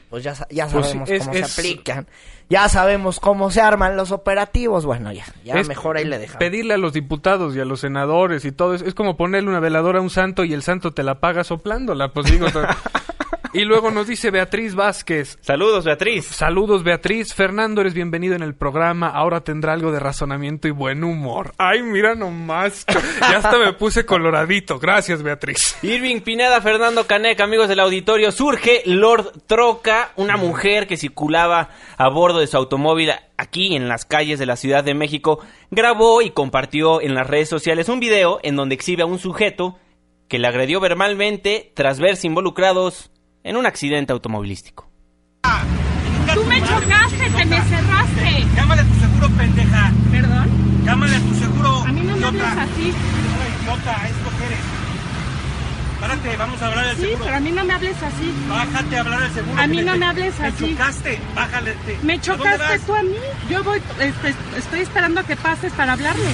[0.08, 2.06] pues ya, ya Pues sabemos es- cómo es- se aplican.
[2.48, 4.84] Ya sabemos cómo se arman los operativos.
[4.86, 6.38] Bueno, ya, ya Es mejor ahí le dejamos.
[6.38, 8.84] Pedirle a los diputados y a los senadores y todo eso.
[8.84, 12.12] Es como ponerle una veladora a un santo y el santo te la paga soplándola.
[12.12, 12.46] Pues digo.
[13.54, 15.38] y luego nos dice Beatriz Vázquez.
[15.40, 16.26] Saludos, Beatriz.
[16.26, 21.04] Saludos Beatriz, Fernando eres bienvenido en el programa, ahora tendrá algo de razonamiento y buen
[21.04, 21.52] humor.
[21.56, 22.84] Ay, mira nomás,
[23.20, 25.78] ya hasta me puse coloradito, gracias Beatriz.
[25.82, 32.08] Irving Pineda, Fernando Canek, amigos del auditorio, surge Lord Troca, una mujer que circulaba a
[32.08, 35.38] bordo de su automóvil aquí en las calles de la Ciudad de México,
[35.70, 39.78] grabó y compartió en las redes sociales un video en donde exhibe a un sujeto
[40.28, 43.12] que le agredió verbalmente tras verse involucrados
[43.44, 44.90] en un accidente automovilístico.
[46.34, 48.46] Tú me chocaste, te me cerraste.
[48.56, 49.92] Llámale a tu seguro, pendeja.
[50.10, 50.48] ¿Perdón?
[50.84, 51.82] Llámale a tu seguro.
[51.86, 52.92] A mí no me hables así.
[53.62, 54.58] Idiota, es lo que eres.
[56.00, 57.24] Párate, vamos a hablar del Sí, seguro.
[57.24, 58.34] pero a mí no me hables así.
[58.48, 59.62] Bájate a hablar del seguro.
[59.62, 60.70] A mí no te- me hables me así.
[60.72, 61.72] chocaste, bájale.
[61.86, 63.14] te- Me ¿A dónde chocaste tú a mí.
[63.48, 66.24] Yo voy, este, estoy esperando a que pases para hablarle.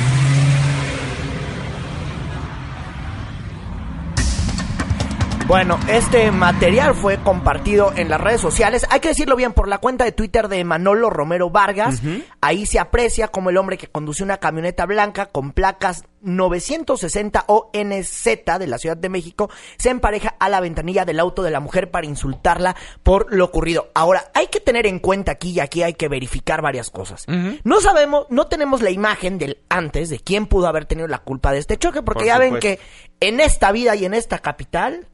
[5.50, 8.86] Bueno, este material fue compartido en las redes sociales.
[8.88, 12.00] Hay que decirlo bien, por la cuenta de Twitter de Manolo Romero Vargas.
[12.40, 18.24] Ahí se aprecia como el hombre que conduce una camioneta blanca con placas 960 ONZ
[18.58, 21.90] de la Ciudad de México se empareja a la ventanilla del auto de la mujer
[21.90, 23.90] para insultarla por lo ocurrido.
[23.94, 27.26] Ahora, hay que tener en cuenta aquí y aquí hay que verificar varias cosas.
[27.64, 31.52] No sabemos, no tenemos la imagen del antes de quién pudo haber tenido la culpa
[31.52, 32.78] de este choque, porque Por ya ven que
[33.20, 35.06] en esta vida y en esta capital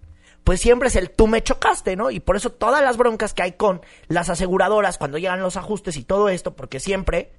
[0.46, 2.12] pues siempre es el tú me chocaste, ¿no?
[2.12, 5.96] Y por eso todas las broncas que hay con las aseguradoras cuando llegan los ajustes
[5.96, 7.32] y todo esto, porque siempre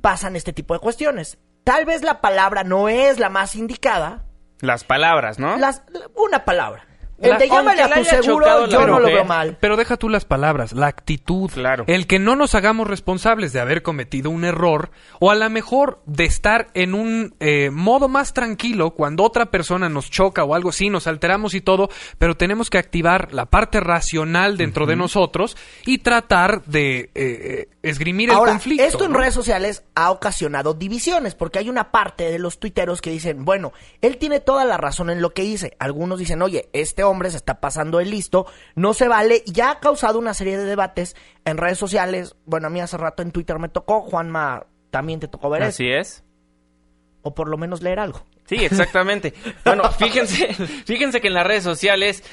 [0.00, 1.36] pasan este tipo de cuestiones.
[1.62, 4.24] Tal vez la palabra no es la más indicada,
[4.62, 5.58] Las palabras, ¿no?
[5.58, 5.82] las,
[6.16, 6.86] una palabra.
[7.20, 9.56] El La- de llámale a tu seguro, yo no lo veo mal.
[9.60, 11.50] Pero deja tú las palabras, la actitud.
[11.52, 11.84] Claro.
[11.88, 16.00] El que no nos hagamos responsables de haber cometido un error o a lo mejor
[16.06, 20.68] de estar en un eh, modo más tranquilo cuando otra persona nos choca o algo
[20.70, 25.56] así, nos alteramos y todo, pero tenemos que activar la parte racional dentro de nosotros
[25.86, 28.84] y tratar de eh, eh, esgrimir Ahora, el conflicto.
[28.84, 29.18] esto en ¿no?
[29.18, 33.72] redes sociales ha ocasionado divisiones, porque hay una parte de los tuiteros que dicen, bueno,
[34.02, 35.76] él tiene toda la razón en lo que dice.
[35.80, 39.42] Algunos dicen, oye, este hombre se está pasando el listo, no se vale.
[39.46, 42.36] Y ya ha causado una serie de debates en redes sociales.
[42.44, 45.68] Bueno, a mí hace rato en Twitter me tocó, Juanma, también te tocó ver eso.
[45.70, 46.24] Así es.
[47.22, 48.24] O por lo menos leer algo.
[48.46, 49.34] Sí, exactamente.
[49.64, 52.24] Bueno, fíjense, fíjense que en las redes sociales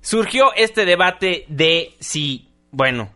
[0.00, 3.10] surgió este debate de si, bueno,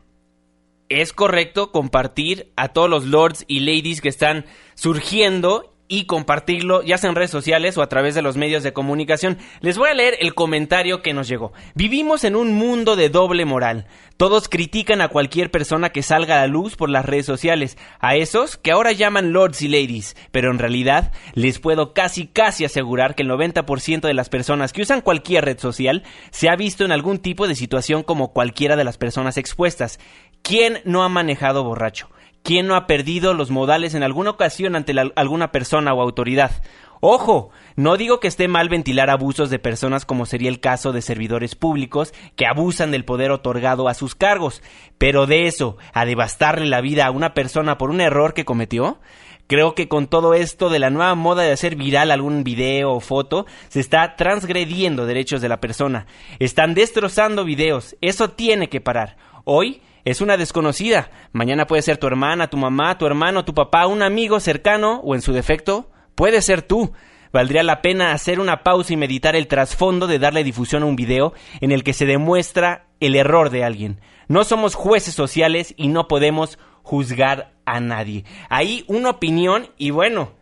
[0.89, 6.99] es correcto compartir a todos los lords y ladies que están surgiendo y compartirlo ya
[6.99, 9.39] sea en redes sociales o a través de los medios de comunicación.
[9.61, 11.53] Les voy a leer el comentario que nos llegó.
[11.75, 13.87] Vivimos en un mundo de doble moral.
[14.19, 18.17] Todos critican a cualquier persona que salga a la luz por las redes sociales, a
[18.17, 23.15] esos que ahora llaman lords y ladies, pero en realidad les puedo casi casi asegurar
[23.15, 26.93] que el 90% de las personas que usan cualquier red social se ha visto en
[26.93, 30.01] algún tipo de situación como cualquiera de las personas expuestas.
[30.43, 32.09] ¿Quién no ha manejado borracho?
[32.43, 36.63] ¿Quién no ha perdido los modales en alguna ocasión ante alguna persona o autoridad?
[37.01, 41.01] Ojo, no digo que esté mal ventilar abusos de personas como sería el caso de
[41.01, 44.63] servidores públicos que abusan del poder otorgado a sus cargos,
[44.99, 48.99] pero de eso, a devastarle la vida a una persona por un error que cometió,
[49.49, 53.01] Creo que con todo esto de la nueva moda de hacer viral algún video o
[53.01, 56.07] foto, se está transgrediendo derechos de la persona.
[56.39, 57.97] Están destrozando videos.
[58.03, 59.17] Eso tiene que parar.
[59.45, 61.11] Hoy es una desconocida.
[61.33, 65.15] Mañana puede ser tu hermana, tu mamá, tu hermano, tu papá, un amigo cercano o
[65.15, 66.93] en su defecto, puede ser tú.
[67.31, 70.97] Valdría la pena hacer una pausa y meditar el trasfondo de darle difusión a un
[70.97, 74.01] video en el que se demuestra el error de alguien.
[74.29, 78.25] No somos jueces sociales y no podemos juzgar a nadie.
[78.49, 80.33] Ahí una opinión y bueno,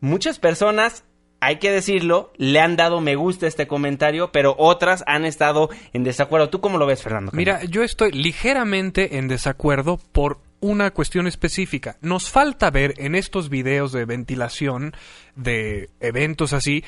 [0.00, 1.04] muchas personas,
[1.44, 5.68] hay que decirlo, le han dado me gusta a este comentario, pero otras han estado
[5.92, 6.48] en desacuerdo.
[6.48, 7.32] ¿Tú cómo lo ves, Fernando?
[7.34, 11.98] Mira, yo estoy ligeramente en desacuerdo por una cuestión específica.
[12.00, 14.94] Nos falta ver en estos videos de ventilación
[15.36, 16.82] de eventos así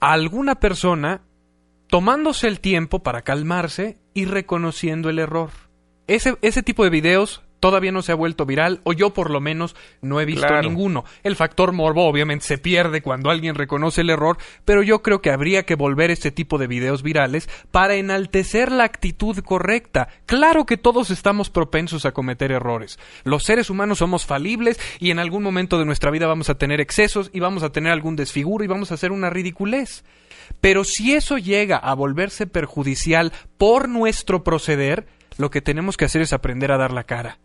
[0.00, 1.20] alguna persona
[1.86, 5.50] tomándose el tiempo para calmarse y reconociendo el error.
[6.06, 9.40] Ese, ese tipo de videos todavía no se ha vuelto viral o yo por lo
[9.40, 10.68] menos no he visto Claro.
[10.68, 11.04] ninguno.
[11.22, 15.30] El factor morbo obviamente se pierde cuando alguien reconoce el error, pero yo creo que
[15.30, 20.08] habría que volver este tipo de videos virales para enaltecer la actitud correcta.
[20.26, 22.98] Claro que todos estamos propensos a cometer errores.
[23.24, 26.80] Los seres humanos somos falibles y en algún momento de nuestra vida vamos a tener
[26.80, 30.04] excesos y vamos a tener algún desfiguro y vamos a hacer una ridiculez.
[30.60, 35.06] Pero si eso llega a volverse perjudicial por nuestro proceder,
[35.38, 37.38] lo que tenemos que hacer es aprender a dar la cara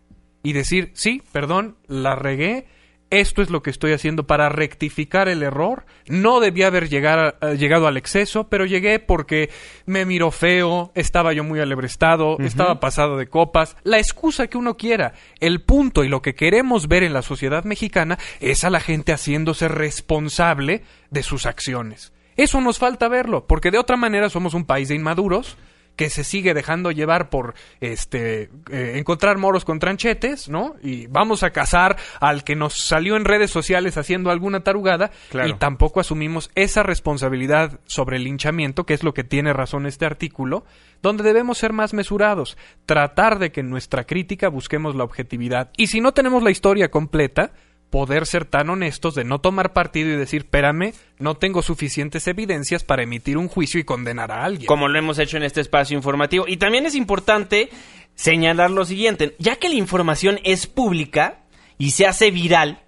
[0.45, 2.67] y decir, sí, perdón, la regué,
[3.11, 7.55] esto es lo que estoy haciendo para rectificar el error, no debía haber llegar- eh,
[7.55, 9.51] llegado al exceso, pero llegué porque
[9.85, 14.75] me miró feo, estaba yo muy alebrestado, estaba pasado de copas, la excusa que uno
[14.75, 15.13] quiera.
[15.39, 19.13] El punto y lo que queremos ver en la sociedad mexicana es a la gente
[19.13, 20.81] haciéndose responsable
[21.11, 22.11] de sus acciones.
[22.37, 25.57] Eso nos falta verlo, porque de otra manera somos un país de inmaduros
[25.95, 30.75] que se sigue dejando llevar por este eh, encontrar moros con tranchetes, ¿no?
[30.81, 35.49] Y vamos a cazar al que nos salió en redes sociales haciendo alguna tarugada Claro.
[35.49, 40.05] y tampoco asumimos esa responsabilidad sobre el linchamiento, que es lo que tiene razón este
[40.05, 40.65] artículo,
[41.01, 45.71] donde debemos ser más mesurados, tratar de que en nuestra crítica busquemos la objetividad.
[45.77, 47.51] Y si no tenemos la historia completa,
[47.95, 52.83] poder ser tan honestos de no tomar partido y decir, espérame, no tengo suficientes evidencias
[52.83, 54.67] para emitir un juicio y condenar a alguien.
[54.67, 56.43] como lo hemos hecho en este espacio informativo.
[56.45, 57.69] Y también es importante
[58.13, 61.45] señalar lo siguiente, ya que la información es pública
[61.77, 62.81] y se hace viral,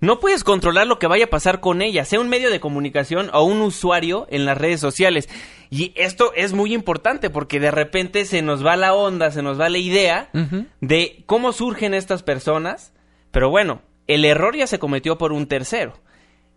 [0.00, 3.30] no puedes controlar lo que vaya a pasar con ella, sea un medio de comunicación
[3.32, 5.30] o un usuario en las redes sociales.
[5.70, 9.58] Y esto es muy importante porque de repente se nos va la onda, se nos
[9.58, 10.28] va la idea
[10.82, 12.92] de cómo surgen estas personas.
[13.30, 13.80] Pero bueno,
[14.14, 15.94] el error ya se cometió por un tercero.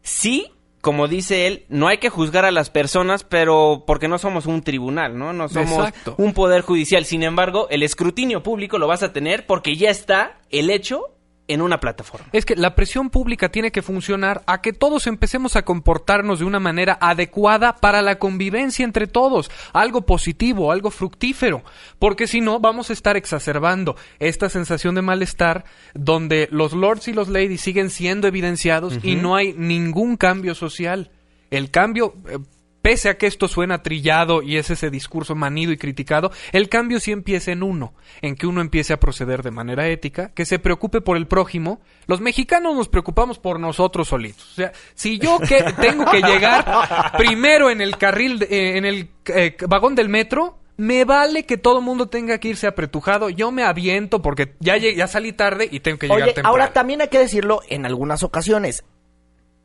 [0.02, 4.46] Sí, como dice él, no hay que juzgar a las personas, pero porque no somos
[4.46, 5.32] un tribunal, ¿no?
[5.32, 6.16] No somos Exacto.
[6.18, 7.06] un poder judicial.
[7.06, 11.13] Sin embargo, el escrutinio público lo vas a tener porque ya está el hecho
[11.48, 12.28] en una plataforma.
[12.32, 16.46] Es que la presión pública tiene que funcionar a que todos empecemos a comportarnos de
[16.46, 21.64] una manera adecuada para la convivencia entre todos, algo positivo, algo fructífero,
[22.00, 27.14] porque si no vamos a estar exacerbando esta sensación de malestar donde los lords y
[27.14, 31.12] los ladies siguen siendo evidenciados y no hay ningún cambio social.
[31.52, 32.40] El cambio, eh,
[32.84, 37.00] pese a que esto suena trillado y es ese discurso manido y criticado, el cambio
[37.00, 40.60] sí empieza en uno, en que uno empiece a proceder de manera ética, que se
[40.60, 41.82] preocupe por el prójimo.
[42.08, 44.52] Los mexicanos nos preocupamos por nosotros solitos.
[44.52, 48.86] O sea, si yo que tengo que llegar primero en el carril, de- eh, en
[48.86, 53.30] el eh, vagón del metro, me vale que todo el mundo tenga que irse apretujado.
[53.30, 56.50] Yo me aviento porque ya, ya salí tarde y tengo que llegar Oye, temprano.
[56.50, 58.84] ahora también hay que decirlo, en algunas ocasiones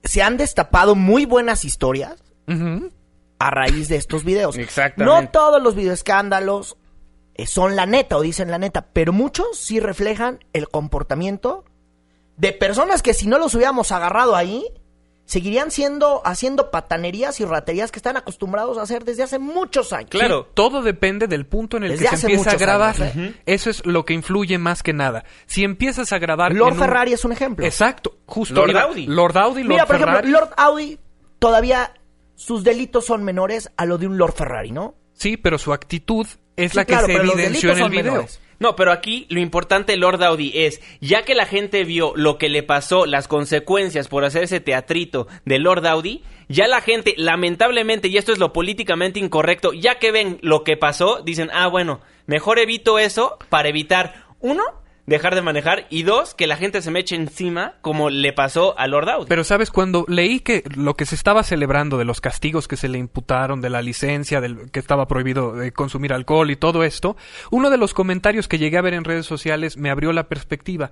[0.04, 2.90] se han destapado muy buenas historias Ujú.
[3.38, 4.56] A raíz de estos videos.
[4.58, 5.22] Exactamente.
[5.24, 6.76] No todos los videoescándalos
[7.34, 11.64] eh, son la neta o dicen la neta, pero muchos sí reflejan el comportamiento
[12.36, 14.64] de personas que si no los hubiéramos agarrado ahí,
[15.24, 20.10] seguirían siendo haciendo patanerías y raterías que están acostumbrados a hacer desde hace muchos años.
[20.10, 20.44] Claro.
[20.44, 22.94] Sí, todo depende del punto en el Desde que se empieza a grabar.
[23.02, 23.34] años, ¿eh?
[23.44, 25.24] Eso es lo que influye más que nada.
[25.46, 26.54] Si empiezas a grabar.
[26.54, 27.66] Lord un- Ferrari es un ejemplo.
[27.66, 28.54] Exacto, justo.
[28.54, 29.06] Lord iba- Audi.
[29.06, 30.20] Lord Audi, Lord Mira, por ejemplo.
[30.30, 30.98] Lord Audi
[31.38, 31.92] todavía
[32.38, 34.94] sus delitos son menores a lo de un Lord Ferrari, ¿no?
[35.12, 36.24] Sí, pero su actitud
[36.56, 38.04] es Sí, la que claro, se evidenció en el video.
[38.12, 38.40] menores.
[38.60, 42.48] No, pero aquí lo importante, Lord Audi, es, ya que la gente vio lo que
[42.48, 48.06] le pasó, las consecuencias por hacer ese teatrito de Lord Audi, ya la gente, lamentablemente,
[48.08, 52.00] y esto es lo políticamente incorrecto, ya que ven lo que pasó, dicen, ah, bueno,
[52.26, 54.62] mejor evito eso para evitar, uno,
[55.08, 58.78] dejar de manejar, y dos, que la gente se me eche encima como le pasó
[58.78, 59.28] a Lord Audi.
[59.28, 62.88] Pero sabes, cuando leí que lo que se estaba celebrando de los castigos que se
[62.88, 67.16] le imputaron, de la licencia, del que estaba prohibido de consumir alcohol y todo esto,
[67.50, 70.90] uno de los comentarios que llegué a ver en redes sociales me abrió la perspectiva.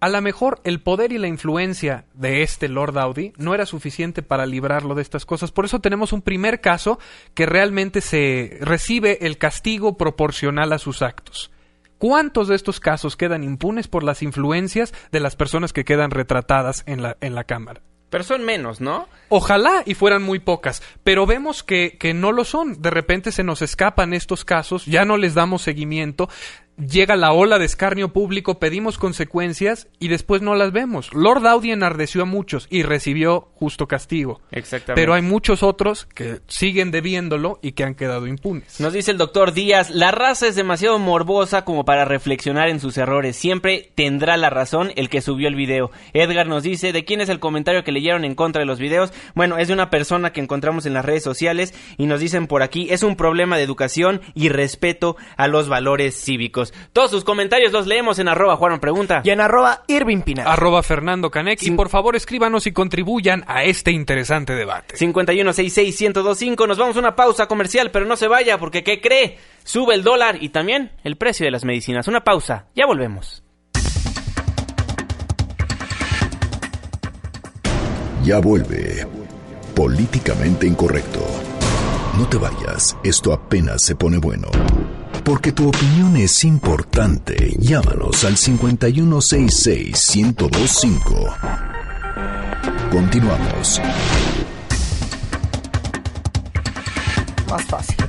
[0.00, 4.22] A lo mejor el poder y la influencia de este Lord Audi no era suficiente
[4.22, 5.52] para librarlo de estas cosas.
[5.52, 6.98] Por eso tenemos un primer caso
[7.34, 11.52] que realmente se recibe el castigo proporcional a sus actos.
[12.04, 16.82] ¿Cuántos de estos casos quedan impunes por las influencias de las personas que quedan retratadas
[16.84, 17.80] en la, en la cámara?
[18.10, 19.08] Pero son menos, ¿no?
[19.30, 22.82] Ojalá y fueran muy pocas, pero vemos que, que no lo son.
[22.82, 26.28] De repente se nos escapan estos casos, ya no les damos seguimiento,
[26.76, 31.12] llega la ola de escarnio público, pedimos consecuencias y después no las vemos.
[31.14, 34.40] Lord Audi enardeció a muchos y recibió justo castigo.
[34.50, 35.00] Exactamente.
[35.00, 38.80] Pero hay muchos otros que siguen debiéndolo y que han quedado impunes.
[38.80, 42.98] Nos dice el doctor Díaz, la raza es demasiado morbosa como para reflexionar en sus
[42.98, 43.36] errores.
[43.36, 45.90] Siempre tendrá la razón el que subió el video.
[46.12, 49.12] Edgar nos dice, ¿de quién es el comentario que leyeron en contra de los videos?
[49.34, 52.62] Bueno, es de una persona que encontramos en las redes sociales y nos dicen por
[52.62, 56.63] aquí, es un problema de educación y respeto a los valores cívicos.
[56.92, 59.22] Todos sus comentarios los leemos en arroba Juan Pregunta.
[59.24, 60.46] Y en arroba Irving Pinal.
[60.46, 64.96] Arroba Fernando Canek y por favor escríbanos y contribuyan a este interesante debate.
[64.96, 69.38] 5166125, nos vamos a una pausa comercial, pero no se vaya porque ¿qué cree?
[69.64, 72.08] Sube el dólar y también el precio de las medicinas.
[72.08, 73.42] Una pausa, ya volvemos.
[78.24, 79.06] Ya vuelve.
[79.74, 81.20] Políticamente incorrecto.
[82.16, 84.48] No te vayas, esto apenas se pone bueno.
[85.24, 87.54] Porque tu opinión es importante.
[87.58, 91.34] Llámanos al 5166-1025.
[92.90, 93.80] Continuamos.
[97.48, 97.96] Más fácil.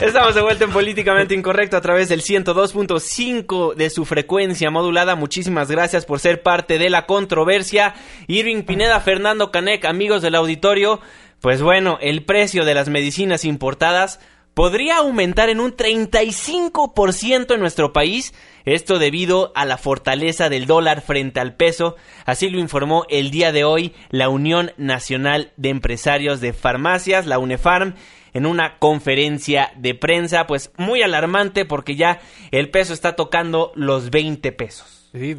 [0.00, 5.16] Estamos de vuelta en Políticamente Incorrecto a través del 102.5 de su frecuencia modulada.
[5.16, 7.94] Muchísimas gracias por ser parte de la controversia.
[8.28, 11.00] Irving Pineda, Fernando Canek, amigos del auditorio.
[11.40, 14.20] Pues bueno, el precio de las medicinas importadas
[14.56, 18.32] podría aumentar en un 35% en nuestro país.
[18.64, 21.96] Esto debido a la fortaleza del dólar frente al peso.
[22.24, 27.38] Así lo informó el día de hoy la Unión Nacional de Empresarios de Farmacias, la
[27.38, 27.96] UNEFARM
[28.32, 34.08] en una conferencia de prensa, pues muy alarmante porque ya el peso está tocando los
[34.08, 34.95] 20 pesos.
[35.18, 35.36] Sí,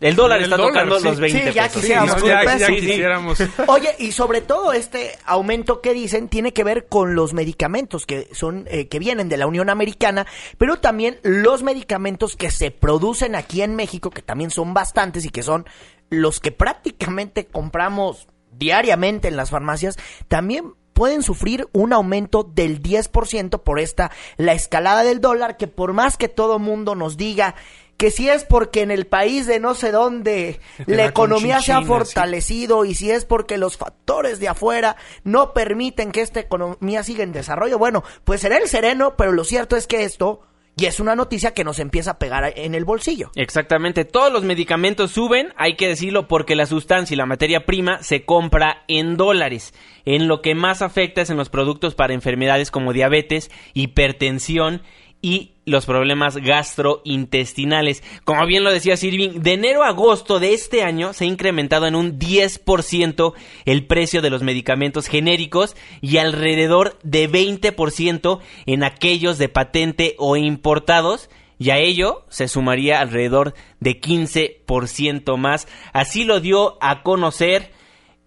[0.00, 1.04] El dólar el está dólar, tocando sí.
[1.04, 1.80] los 20 Sí, ya pesos.
[1.80, 2.20] quisiéramos
[2.66, 2.74] sí.
[2.76, 3.38] quisiéramos.
[3.66, 8.28] Oye, y sobre todo este aumento que dicen tiene que ver con los medicamentos que
[8.32, 10.26] son eh, que vienen de la Unión Americana,
[10.58, 15.30] pero también los medicamentos que se producen aquí en México, que también son bastantes y
[15.30, 15.66] que son
[16.08, 19.96] los que prácticamente compramos diariamente en las farmacias,
[20.28, 25.92] también pueden sufrir un aumento del 10% por esta la escalada del dólar que por
[25.94, 27.54] más que todo mundo nos diga
[28.00, 31.72] que si es porque en el país de no sé dónde De la economía se
[31.72, 31.84] ha sí.
[31.84, 37.24] fortalecido y si es porque los factores de afuera no permiten que esta economía siga
[37.24, 40.40] en desarrollo, bueno, pues será el sereno, pero lo cierto es que esto
[40.76, 43.32] y es una noticia que nos empieza a pegar en el bolsillo.
[43.34, 48.02] Exactamente, todos los medicamentos suben, hay que decirlo, porque la sustancia y la materia prima
[48.02, 49.74] se compra en dólares.
[50.06, 54.80] En lo que más afecta es en los productos para enfermedades como diabetes, hipertensión
[55.22, 58.02] y los problemas gastrointestinales.
[58.24, 61.86] Como bien lo decía Sirving, de enero a agosto de este año se ha incrementado
[61.86, 69.38] en un 10% el precio de los medicamentos genéricos y alrededor de 20% en aquellos
[69.38, 71.30] de patente o importados.
[71.58, 75.68] Y a ello se sumaría alrededor de 15% más.
[75.92, 77.70] Así lo dio a conocer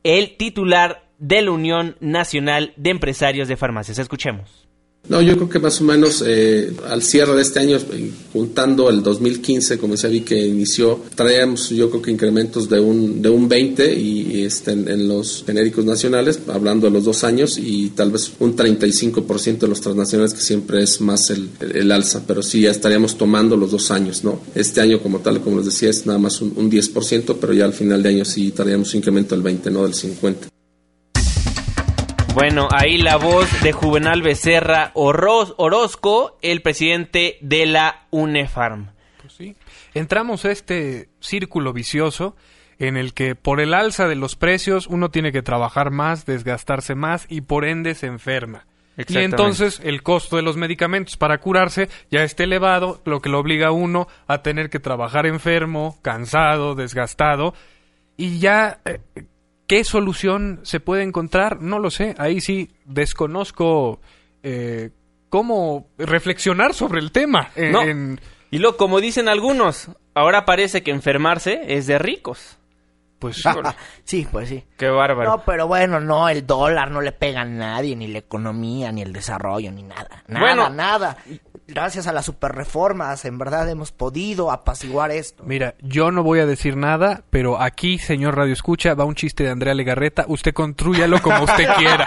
[0.03, 3.97] el titular de la Unión Nacional de Empresarios de Farmacias.
[3.97, 4.62] Escuchemos.
[5.09, 7.77] No, yo creo que más o menos eh, al cierre de este año,
[8.31, 13.21] juntando el 2015, como decía vi que inició, traíamos yo creo que incrementos de un,
[13.21, 17.89] de un 20 y, este, en, los genéricos nacionales, hablando de los dos años, y
[17.89, 22.41] tal vez un 35% de los transnacionales, que siempre es más el, el, alza, pero
[22.41, 24.39] sí ya estaríamos tomando los dos años, ¿no?
[24.55, 27.65] Este año como tal, como les decía, es nada más un, un 10%, pero ya
[27.65, 30.52] al final de año sí traíamos un incremento del 20, no del 50.
[32.33, 38.89] Bueno, ahí la voz de Juvenal Becerra Orozco, el presidente de la UNEFARM.
[39.21, 39.55] Pues sí.
[39.93, 42.35] Entramos a este círculo vicioso
[42.79, 46.95] en el que por el alza de los precios uno tiene que trabajar más, desgastarse
[46.95, 48.65] más y por ende se enferma.
[48.97, 53.39] Y entonces el costo de los medicamentos para curarse ya está elevado, lo que lo
[53.39, 57.53] obliga a uno a tener que trabajar enfermo, cansado, desgastado
[58.17, 58.99] y ya eh,
[59.67, 61.61] ¿Qué solución se puede encontrar?
[61.61, 62.15] No lo sé.
[62.17, 63.99] Ahí sí desconozco
[64.43, 64.91] eh,
[65.29, 67.51] cómo reflexionar sobre el tema.
[68.51, 72.57] Y lo como dicen algunos, ahora parece que enfermarse es de ricos.
[73.19, 73.41] Pues
[74.03, 74.65] sí, pues sí.
[74.77, 75.29] Qué bárbaro.
[75.29, 79.01] No, pero bueno, no, el dólar no le pega a nadie, ni la economía, ni
[79.01, 80.23] el desarrollo, ni nada.
[80.27, 81.17] Nada, bueno, nada
[81.73, 85.43] gracias a las superreformas, en verdad hemos podido apaciguar esto.
[85.45, 89.43] Mira, yo no voy a decir nada, pero aquí, señor Radio Escucha, va un chiste
[89.43, 90.25] de Andrea Legarreta.
[90.27, 92.05] Usted construyalo como usted quiera.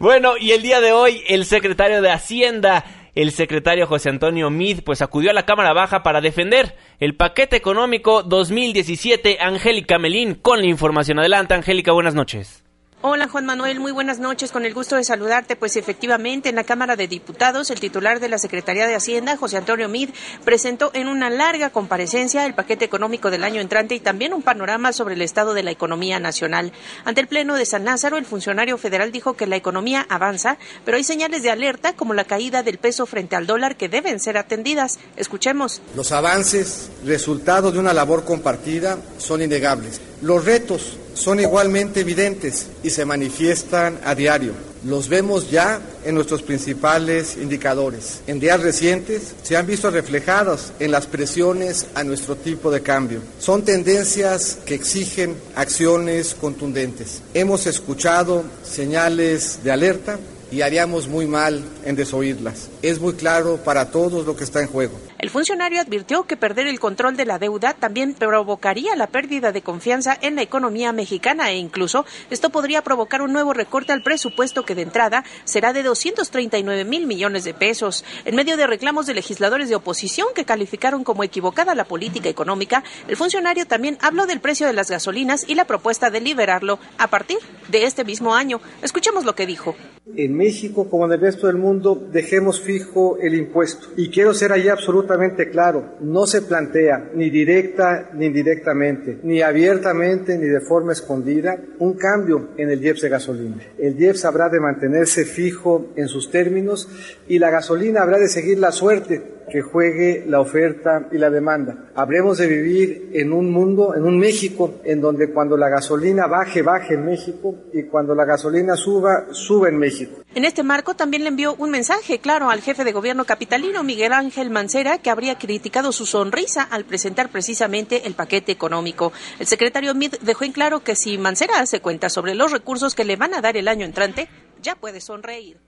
[0.00, 4.80] bueno, y el día de hoy, el secretario de Hacienda el secretario José Antonio Mid
[4.84, 9.38] pues acudió a la Cámara Baja para defender el paquete económico 2017.
[9.40, 11.20] Angélica Melín con la información.
[11.20, 12.63] Adelante, Angélica, buenas noches.
[13.06, 14.50] Hola Juan Manuel, muy buenas noches.
[14.50, 15.56] Con el gusto de saludarte.
[15.56, 19.58] Pues efectivamente, en la Cámara de Diputados, el titular de la Secretaría de Hacienda, José
[19.58, 20.08] Antonio Mid,
[20.42, 24.94] presentó en una larga comparecencia el paquete económico del año entrante y también un panorama
[24.94, 26.72] sobre el estado de la economía nacional.
[27.04, 30.96] Ante el Pleno de San Lázaro, el funcionario federal dijo que la economía avanza, pero
[30.96, 34.38] hay señales de alerta como la caída del peso frente al dólar que deben ser
[34.38, 34.98] atendidas.
[35.16, 35.82] Escuchemos.
[35.94, 40.00] Los avances, resultado de una labor compartida, son innegables.
[40.22, 44.52] Los retos son igualmente evidentes y se manifiestan a diario.
[44.84, 48.20] Los vemos ya en nuestros principales indicadores.
[48.26, 53.20] En días recientes se han visto reflejados en las presiones a nuestro tipo de cambio.
[53.38, 57.22] Son tendencias que exigen acciones contundentes.
[57.32, 60.18] Hemos escuchado señales de alerta
[60.50, 62.68] y haríamos muy mal en desoírlas.
[62.82, 64.98] Es muy claro para todos lo que está en juego.
[65.24, 69.62] El funcionario advirtió que perder el control de la deuda también provocaría la pérdida de
[69.62, 74.66] confianza en la economía mexicana e incluso esto podría provocar un nuevo recorte al presupuesto
[74.66, 78.04] que de entrada será de 239 mil millones de pesos.
[78.26, 82.84] En medio de reclamos de legisladores de oposición que calificaron como equivocada la política económica,
[83.08, 87.08] el funcionario también habló del precio de las gasolinas y la propuesta de liberarlo a
[87.08, 87.38] partir
[87.70, 88.60] de este mismo año.
[88.82, 89.74] Escuchemos lo que dijo.
[90.16, 93.88] En México, como en el resto del mundo, dejemos fijo el impuesto.
[93.96, 95.13] Y quiero ser ahí absolutamente
[95.50, 101.94] claro, no se plantea ni directa ni indirectamente, ni abiertamente ni de forma escondida, un
[101.94, 103.56] cambio en el IEPS de gasolina.
[103.78, 106.88] El IEPS habrá de mantenerse fijo en sus términos
[107.28, 111.90] y la gasolina habrá de seguir la suerte que juegue la oferta y la demanda.
[111.94, 116.62] Habremos de vivir en un mundo, en un México, en donde cuando la gasolina baje,
[116.62, 120.22] baje en México y cuando la gasolina suba, suba en México.
[120.34, 124.12] En este marco también le envió un mensaje claro al jefe de gobierno capitalino, Miguel
[124.12, 129.12] Ángel Mancera, que habría criticado su sonrisa al presentar precisamente el paquete económico.
[129.38, 133.04] El secretario Mid dejó en claro que si Mancera hace cuenta sobre los recursos que
[133.04, 134.28] le van a dar el año entrante,
[134.62, 135.58] ya puede sonreír.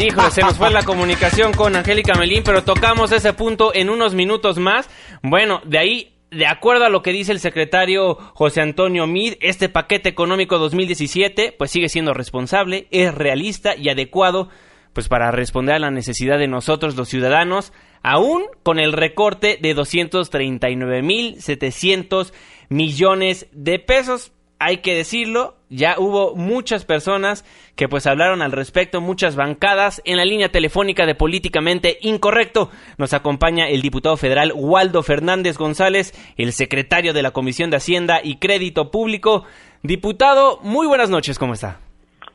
[0.00, 4.14] Híjole, se nos fue la comunicación con Angélica Melín, pero tocamos ese punto en unos
[4.14, 4.88] minutos más.
[5.22, 9.68] Bueno, de ahí de acuerdo a lo que dice el secretario José Antonio Mid, este
[9.68, 14.48] paquete económico 2017 pues sigue siendo responsable, es realista y adecuado
[14.94, 19.76] pues para responder a la necesidad de nosotros los ciudadanos, aún con el recorte de
[19.76, 22.32] 239.700
[22.70, 27.46] millones de pesos hay que decirlo, ya hubo muchas personas
[27.76, 32.70] que pues hablaron al respecto, muchas bancadas en la línea telefónica de Políticamente Incorrecto.
[32.98, 38.20] Nos acompaña el diputado federal Waldo Fernández González, el secretario de la Comisión de Hacienda
[38.22, 39.44] y Crédito Público.
[39.82, 41.80] Diputado, muy buenas noches, ¿cómo está?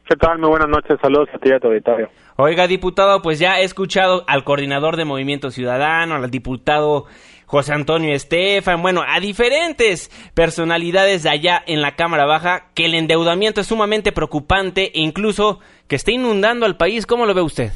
[0.07, 0.37] ¿Qué tal?
[0.37, 0.99] Muy buenas noches.
[1.01, 2.09] Saludos a ti y a tu auditorio.
[2.35, 7.05] Oiga, diputado, pues ya he escuchado al coordinador de Movimiento Ciudadano, al diputado
[7.47, 12.93] José Antonio Estefan, bueno, a diferentes personalidades de allá en la Cámara Baja, que el
[12.93, 17.07] endeudamiento es sumamente preocupante e incluso que está inundando al país.
[17.07, 17.71] ¿Cómo lo ve usted?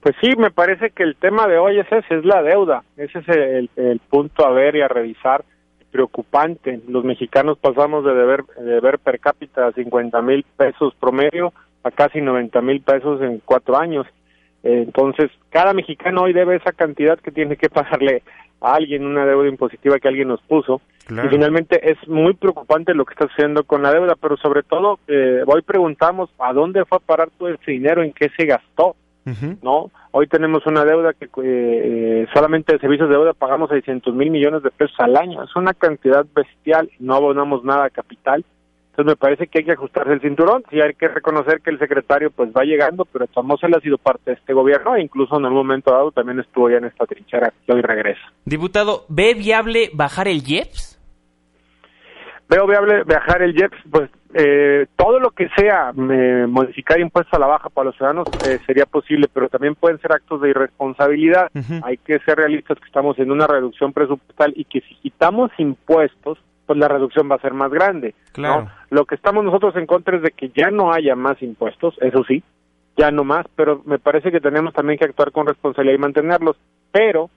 [0.00, 2.82] Pues sí, me parece que el tema de hoy es ese, es la deuda.
[2.98, 5.44] Ese es el, el punto a ver y a revisar
[5.94, 6.80] preocupante.
[6.88, 11.52] Los mexicanos pasamos de deber, de deber per cápita 50 mil pesos promedio
[11.84, 14.04] a casi 90 mil pesos en cuatro años.
[14.64, 18.24] Entonces, cada mexicano hoy debe esa cantidad que tiene que pagarle
[18.60, 20.80] a alguien, una deuda impositiva que alguien nos puso.
[21.08, 24.98] Y finalmente es muy preocupante lo que está sucediendo con la deuda, pero sobre todo
[25.06, 28.96] eh, hoy preguntamos a dónde fue a parar todo ese dinero, en qué se gastó.
[29.62, 29.90] ¿No?
[30.10, 34.62] Hoy tenemos una deuda que eh, solamente de servicios de deuda pagamos 600 mil millones
[34.62, 35.42] de pesos al año.
[35.42, 38.44] Es una cantidad bestial, no abonamos nada a capital.
[38.90, 41.80] Entonces me parece que hay que ajustarse el cinturón, sí hay que reconocer que el
[41.80, 45.46] secretario pues va llegando, pero él ha sido parte de este gobierno e incluso en
[45.46, 48.22] un momento dado también estuvo ya en esta trinchera y hoy regresa.
[48.44, 50.94] Diputado, ¿ve viable bajar el IEPS?
[52.48, 57.38] Veo viable bajar el IEPS, pues eh, todo lo que sea eh, modificar impuestos a
[57.38, 61.52] la baja para los ciudadanos eh, sería posible, pero también pueden ser actos de irresponsabilidad.
[61.84, 66.38] Hay que ser realistas que estamos en una reducción presupuestal y que si quitamos impuestos,
[66.66, 68.16] pues la reducción va a ser más grande.
[68.32, 68.68] Claro.
[68.90, 72.24] Lo que estamos nosotros en contra es de que ya no haya más impuestos, eso
[72.24, 72.42] sí,
[72.96, 76.56] ya no más, pero me parece que tenemos también que actuar con responsabilidad y mantenerlos,
[76.90, 77.30] pero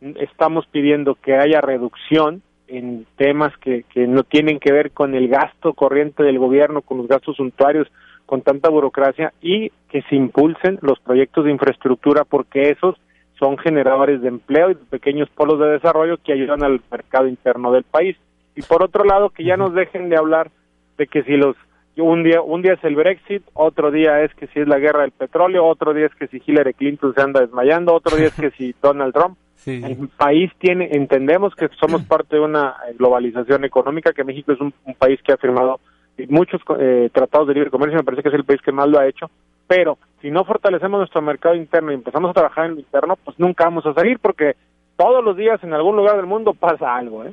[0.00, 2.42] estamos pidiendo que haya reducción
[2.72, 6.98] en temas que, que no tienen que ver con el gasto corriente del gobierno, con
[6.98, 7.86] los gastos suntuarios,
[8.24, 12.96] con tanta burocracia y que se impulsen los proyectos de infraestructura porque esos
[13.38, 17.72] son generadores de empleo y de pequeños polos de desarrollo que ayudan al mercado interno
[17.72, 18.16] del país.
[18.56, 20.50] Y por otro lado, que ya nos dejen de hablar
[20.96, 21.56] de que si los
[21.96, 25.02] un día un día es el Brexit, otro día es que si es la guerra
[25.02, 28.34] del petróleo, otro día es que si Hillary Clinton se anda desmayando, otro día es
[28.34, 29.36] que si Donald Trump.
[29.66, 34.72] El país tiene, entendemos que somos parte de una globalización económica, que México es un,
[34.98, 35.80] país que ha firmado
[36.28, 38.98] muchos eh, tratados de libre comercio, me parece que es el país que más lo
[38.98, 39.30] ha hecho,
[39.66, 43.38] pero si no fortalecemos nuestro mercado interno y empezamos a trabajar en lo interno, pues
[43.38, 44.54] nunca vamos a salir porque
[44.96, 47.32] todos los días en algún lugar del mundo pasa algo, ¿eh?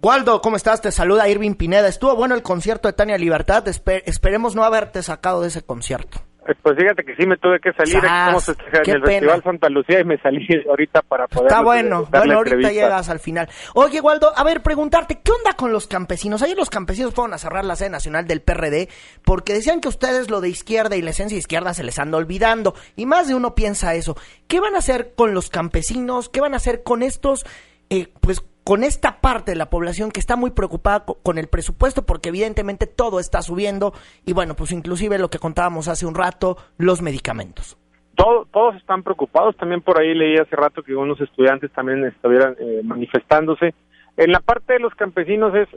[0.00, 0.80] Waldo, ¿cómo estás?
[0.80, 1.88] Te saluda Irving Pineda.
[1.88, 3.66] Estuvo bueno el concierto de Tania Libertad.
[3.66, 6.20] esperemos no haberte sacado de ese concierto.
[6.48, 7.96] Eh, pues fíjate que sí me tuve que salir.
[7.96, 8.56] Estamos en
[8.94, 11.48] el Festival Santa Lucía y me salí ahorita para poder.
[11.48, 12.06] Está bueno.
[12.10, 13.48] Bueno, ahorita llegas al final.
[13.74, 16.42] Oye, Waldo, a ver, preguntarte, ¿qué onda con los campesinos?
[16.42, 18.88] Ayer los campesinos fueron a cerrar la sede nacional del PRD
[19.24, 22.16] porque decían que ustedes lo de izquierda y la esencia de izquierda se les anda
[22.16, 22.74] olvidando.
[22.96, 24.16] Y más de uno piensa eso.
[24.46, 26.30] ¿Qué van a hacer con los campesinos?
[26.30, 27.44] ¿Qué van a hacer con estos,
[27.90, 32.04] eh, pues, con esta parte de la población que está muy preocupada con el presupuesto
[32.04, 33.94] porque evidentemente todo está subiendo
[34.26, 37.78] y bueno, pues inclusive lo que contábamos hace un rato, los medicamentos.
[38.14, 42.82] todos están preocupados, también por ahí leí hace rato que unos estudiantes también estuvieran eh,
[42.84, 43.74] manifestándose.
[44.18, 45.68] En la parte de los campesinos es,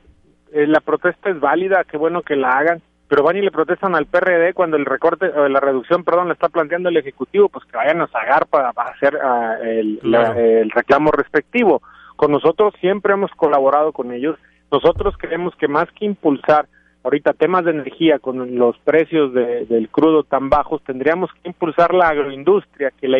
[0.51, 3.95] eh, la protesta es válida, qué bueno que la hagan, pero van y le protestan
[3.95, 7.63] al PRD cuando el recorte, o la reducción, perdón, la está planteando el Ejecutivo, pues
[7.67, 11.81] que vayan a sagar para, hacer ah, el, el reclamo respectivo
[12.22, 14.38] con nosotros siempre hemos colaborado con ellos.
[14.72, 16.67] Nosotros creemos que más que impulsar
[17.03, 22.09] ahorita temas de energía con los precios del crudo tan bajos, tendríamos que impulsar la
[22.09, 23.17] agroindustria, que la,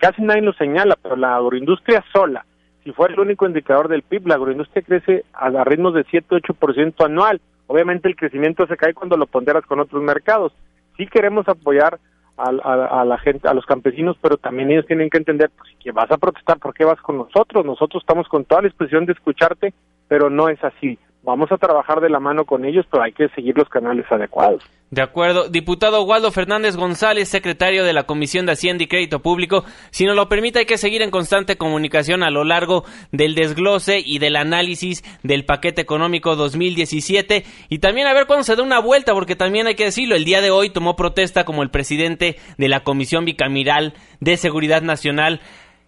[0.00, 2.44] casi nadie lo señala, pero la agroindustria sola,
[2.82, 7.40] si fuera el único indicador del PIB, la agroindustria crece a, ritmos de 7-8% anual.
[7.68, 10.52] Obviamente el crecimiento se cae cuando lo ponderas con otros mercados.
[10.96, 12.00] Sí queremos apoyar
[12.36, 16.10] a, la gente, a los campesinos, pero también ellos tienen que entender pues, que vas
[16.10, 17.64] a protestar, ¿por qué vas con nosotros?
[17.64, 19.72] Nosotros estamos con toda la disposición de escucharte,
[20.08, 23.28] pero no es así vamos a trabajar de la mano con ellos, pero hay que
[23.30, 24.62] seguir los canales adecuados.
[24.90, 25.48] De acuerdo.
[25.48, 30.14] Diputado Waldo Fernández González, secretario de la Comisión de Hacienda y Crédito Público, si nos
[30.14, 34.36] lo permite, hay que seguir en constante comunicación a lo largo del desglose y del
[34.36, 39.34] análisis del paquete económico 2017 y también a ver cuándo se da una vuelta, porque
[39.34, 42.84] también hay que decirlo, el día de hoy tomó protesta como el presidente de la
[42.84, 45.40] Comisión Bicameral de Seguridad Nacional.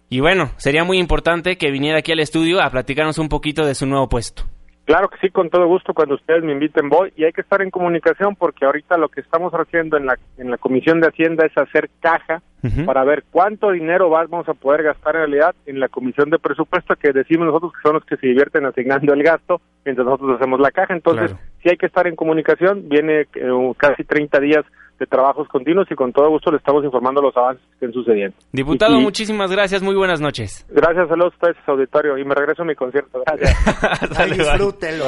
[0.09, 3.75] Y bueno, sería muy importante que viniera aquí al estudio a platicarnos un poquito de
[3.75, 4.43] su nuevo puesto.
[4.89, 7.61] Claro que sí, con todo gusto, cuando ustedes me inviten voy y hay que estar
[7.61, 11.45] en comunicación porque ahorita lo que estamos haciendo en la, en la Comisión de Hacienda
[11.45, 12.41] es hacer caja
[12.87, 16.95] para ver cuánto dinero vamos a poder gastar en realidad en la Comisión de Presupuesto
[16.95, 20.59] que decimos nosotros que son los que se divierten asignando el gasto mientras nosotros hacemos
[20.59, 20.95] la caja.
[20.95, 24.65] Entonces, sí hay que estar en comunicación, viene eh, casi 30 días
[24.99, 28.35] de trabajos continuos y con todo gusto le estamos informando los avances que estén sucediendo.
[28.51, 30.65] Diputado, muchísimas gracias, muy buenas noches.
[30.69, 33.23] Gracias, saludos a ustedes, auditorio, y me regreso a mi concierto.
[33.25, 34.37] Gracias.
[34.37, 35.05] disfrútenlo.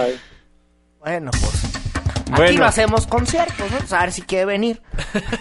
[1.00, 1.82] Bueno, pues
[2.32, 3.98] Aquí no hacemos conciertos, ¿no?
[3.98, 4.82] A ver si quiere venir.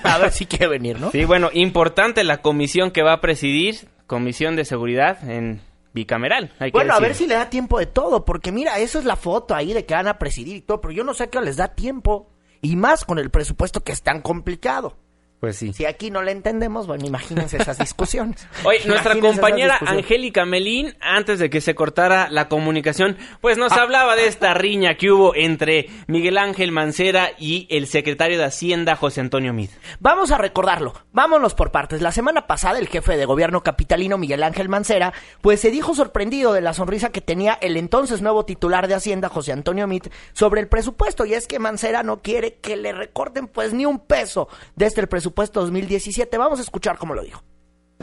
[0.02, 1.10] A ver si quiere venir, ¿no?
[1.10, 3.76] Sí, bueno, importante la comisión que va a presidir,
[4.06, 5.60] Comisión de Seguridad en
[5.92, 6.50] bicameral.
[6.58, 9.04] Hay que Bueno, a ver si le da tiempo de todo, porque mira, eso es
[9.04, 11.26] la foto ahí de que van a presidir y todo, pero yo no sé a
[11.28, 12.28] qué les da tiempo.
[12.62, 14.96] Y más con el presupuesto que es tan complicado.
[15.40, 15.72] Pues sí.
[15.72, 18.46] Si aquí no le entendemos, bueno, imagínense esas discusiones.
[18.64, 19.78] Oye, nuestra compañera.
[19.86, 23.80] Angélica Melín, antes de que se cortara la comunicación, pues nos Ah.
[23.82, 28.96] hablaba de esta riña que hubo entre Miguel Ángel Mancera y el secretario de Hacienda,
[28.96, 29.70] José Antonio Mid.
[29.98, 30.92] Vamos a recordarlo.
[31.12, 32.02] Vámonos por partes.
[32.02, 36.52] La semana pasada el jefe de gobierno capitalino Miguel Ángel Mancera, pues se dijo sorprendido
[36.52, 40.60] de la sonrisa que tenía el entonces nuevo titular de Hacienda, José Antonio Mit, sobre
[40.60, 41.24] el presupuesto.
[41.24, 45.06] Y es que Mancera no quiere que le recorten pues ni un peso desde el
[45.08, 45.29] presupuesto
[45.60, 46.36] 2017.
[46.38, 47.42] Vamos a escuchar cómo lo dijo.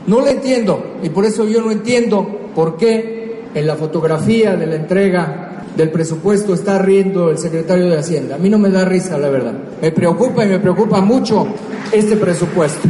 [0.06, 4.66] No lo entiendo y por eso yo no entiendo por qué en la fotografía de
[4.66, 8.36] la entrega del presupuesto está riendo el secretario de Hacienda.
[8.36, 9.54] A mí no me da risa, la verdad.
[9.80, 11.46] Me preocupa y me preocupa mucho
[11.92, 12.88] este presupuesto.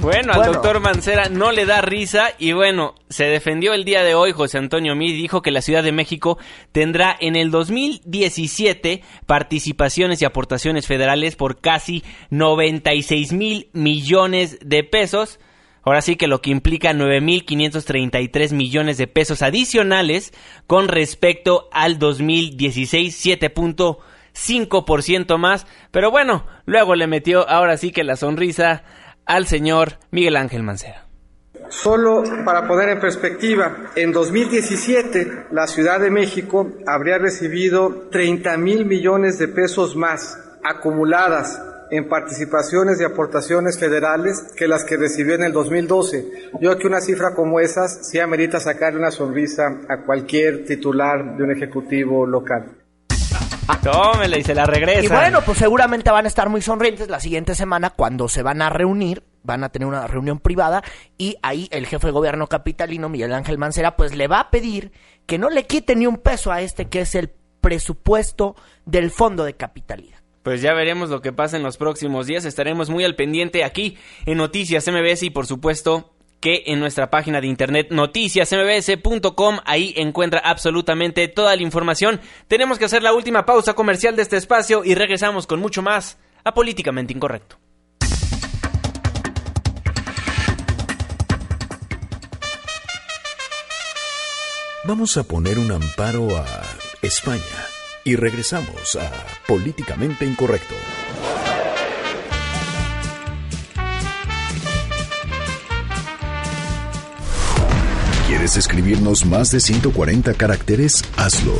[0.00, 0.52] Bueno, al Bueno.
[0.52, 4.58] doctor Mancera no le da risa y bueno, se defendió el día de hoy José
[4.58, 6.38] Antonio Mid, dijo que la Ciudad de México
[6.70, 15.40] tendrá en el 2017 participaciones y aportaciones federales por casi 96 mil millones de pesos.
[15.82, 20.32] Ahora sí que lo que implica 9.533 millones de pesos adicionales
[20.66, 25.66] con respecto al 2016, 7.5% más.
[25.90, 28.84] Pero bueno, luego le metió ahora sí que la sonrisa
[29.28, 31.04] al señor Miguel Ángel Mancera.
[31.68, 38.86] Solo para poner en perspectiva, en 2017 la Ciudad de México habría recibido 30 mil
[38.86, 45.44] millones de pesos más acumuladas en participaciones y aportaciones federales que las que recibió en
[45.44, 46.50] el 2012.
[46.54, 51.36] Yo creo que una cifra como esas sí amerita sacarle una sonrisa a cualquier titular
[51.36, 52.77] de un ejecutivo local.
[53.82, 55.04] Tómela y se la regresa.
[55.04, 58.62] Y bueno, pues seguramente van a estar muy sonrientes la siguiente semana cuando se van
[58.62, 60.82] a reunir, van a tener una reunión privada
[61.16, 64.92] y ahí el jefe de gobierno capitalino, Miguel Ángel Mancera, pues le va a pedir
[65.26, 68.56] que no le quite ni un peso a este que es el presupuesto
[68.86, 70.18] del fondo de capitalidad.
[70.42, 72.44] Pues ya veremos lo que pasa en los próximos días.
[72.44, 77.40] Estaremos muy al pendiente aquí en Noticias MBS y por supuesto que en nuestra página
[77.40, 82.20] de internet noticiasmbs.com ahí encuentra absolutamente toda la información.
[82.46, 86.18] Tenemos que hacer la última pausa comercial de este espacio y regresamos con mucho más
[86.44, 87.58] a Políticamente Incorrecto.
[94.84, 96.46] Vamos a poner un amparo a
[97.02, 97.42] España
[98.04, 99.10] y regresamos a
[99.46, 100.74] Políticamente Incorrecto.
[108.38, 111.02] ¿Quieres escribirnos más de 140 caracteres?
[111.16, 111.54] Hazlo.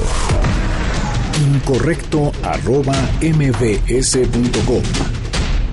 [1.52, 4.82] Incorrecto arroba mbs.com.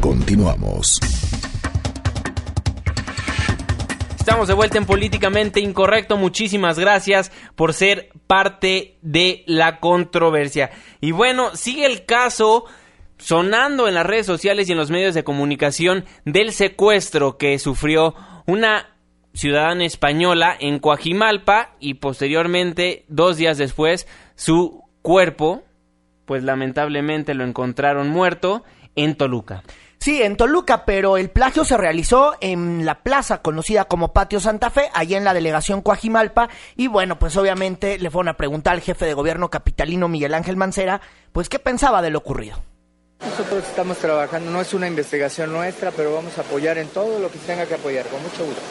[0.01, 0.99] Continuamos.
[4.17, 6.17] Estamos de vuelta en Políticamente Incorrecto.
[6.17, 10.71] Muchísimas gracias por ser parte de la controversia.
[11.01, 12.65] Y bueno, sigue el caso
[13.19, 18.15] sonando en las redes sociales y en los medios de comunicación del secuestro que sufrió
[18.47, 18.94] una
[19.35, 25.63] ciudadana española en Coajimalpa y posteriormente, dos días después, su cuerpo,
[26.25, 28.63] pues lamentablemente lo encontraron muerto
[28.95, 29.61] en Toluca.
[29.99, 34.69] Sí, en Toluca, pero el plagio se realizó en la plaza conocida como Patio Santa
[34.69, 38.81] Fe, allá en la delegación Coajimalpa, y bueno, pues obviamente le fueron a preguntar al
[38.81, 42.61] jefe de gobierno capitalino Miguel Ángel Mancera, pues qué pensaba de lo ocurrido.
[43.19, 47.31] Nosotros estamos trabajando, no es una investigación nuestra, pero vamos a apoyar en todo lo
[47.31, 48.61] que se tenga que apoyar, con mucho gusto.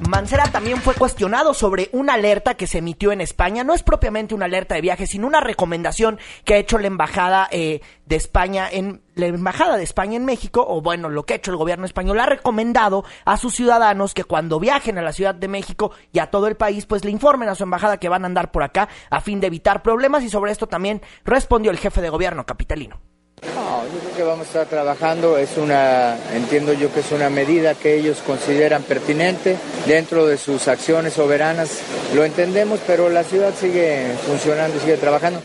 [0.00, 3.64] Mancera también fue cuestionado sobre una alerta que se emitió en España.
[3.64, 7.48] No es propiamente una alerta de viaje, sino una recomendación que ha hecho la embajada
[7.50, 11.36] eh, de España en la embajada de España en México, o bueno, lo que ha
[11.36, 15.34] hecho el gobierno español ha recomendado a sus ciudadanos que cuando viajen a la Ciudad
[15.34, 18.24] de México y a todo el país, pues le informen a su embajada que van
[18.24, 20.22] a andar por acá a fin de evitar problemas.
[20.22, 23.00] Y sobre esto también respondió el jefe de gobierno capitalino.
[23.42, 27.28] No, yo creo que vamos a estar trabajando, es una, entiendo yo que es una
[27.28, 29.56] medida que ellos consideran pertinente
[29.86, 31.80] dentro de sus acciones soberanas,
[32.14, 35.42] lo entendemos, pero la ciudad sigue funcionando sigue trabajando.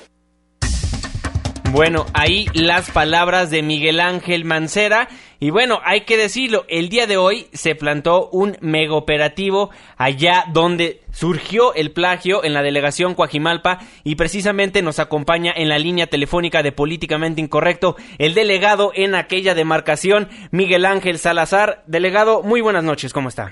[1.72, 5.08] Bueno, ahí las palabras de Miguel Ángel Mancera.
[5.44, 10.44] Y bueno, hay que decirlo, el día de hoy se plantó un mega operativo allá
[10.54, 16.06] donde surgió el plagio en la delegación Coajimalpa y precisamente nos acompaña en la línea
[16.06, 21.82] telefónica de Políticamente Incorrecto el delegado en aquella demarcación, Miguel Ángel Salazar.
[21.88, 23.52] Delegado, muy buenas noches, ¿cómo está?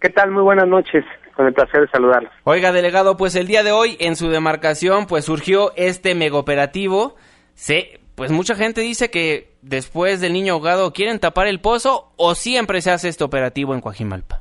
[0.00, 0.32] ¿Qué tal?
[0.32, 1.04] Muy buenas noches.
[1.36, 2.32] Con el placer de saludarlos.
[2.42, 7.14] Oiga, delegado, pues el día de hoy en su demarcación pues surgió este mega operativo
[7.58, 12.34] Sí, pues mucha gente dice que después del niño ahogado quieren tapar el pozo o
[12.34, 14.40] siempre se hace este operativo en Coajimalpa.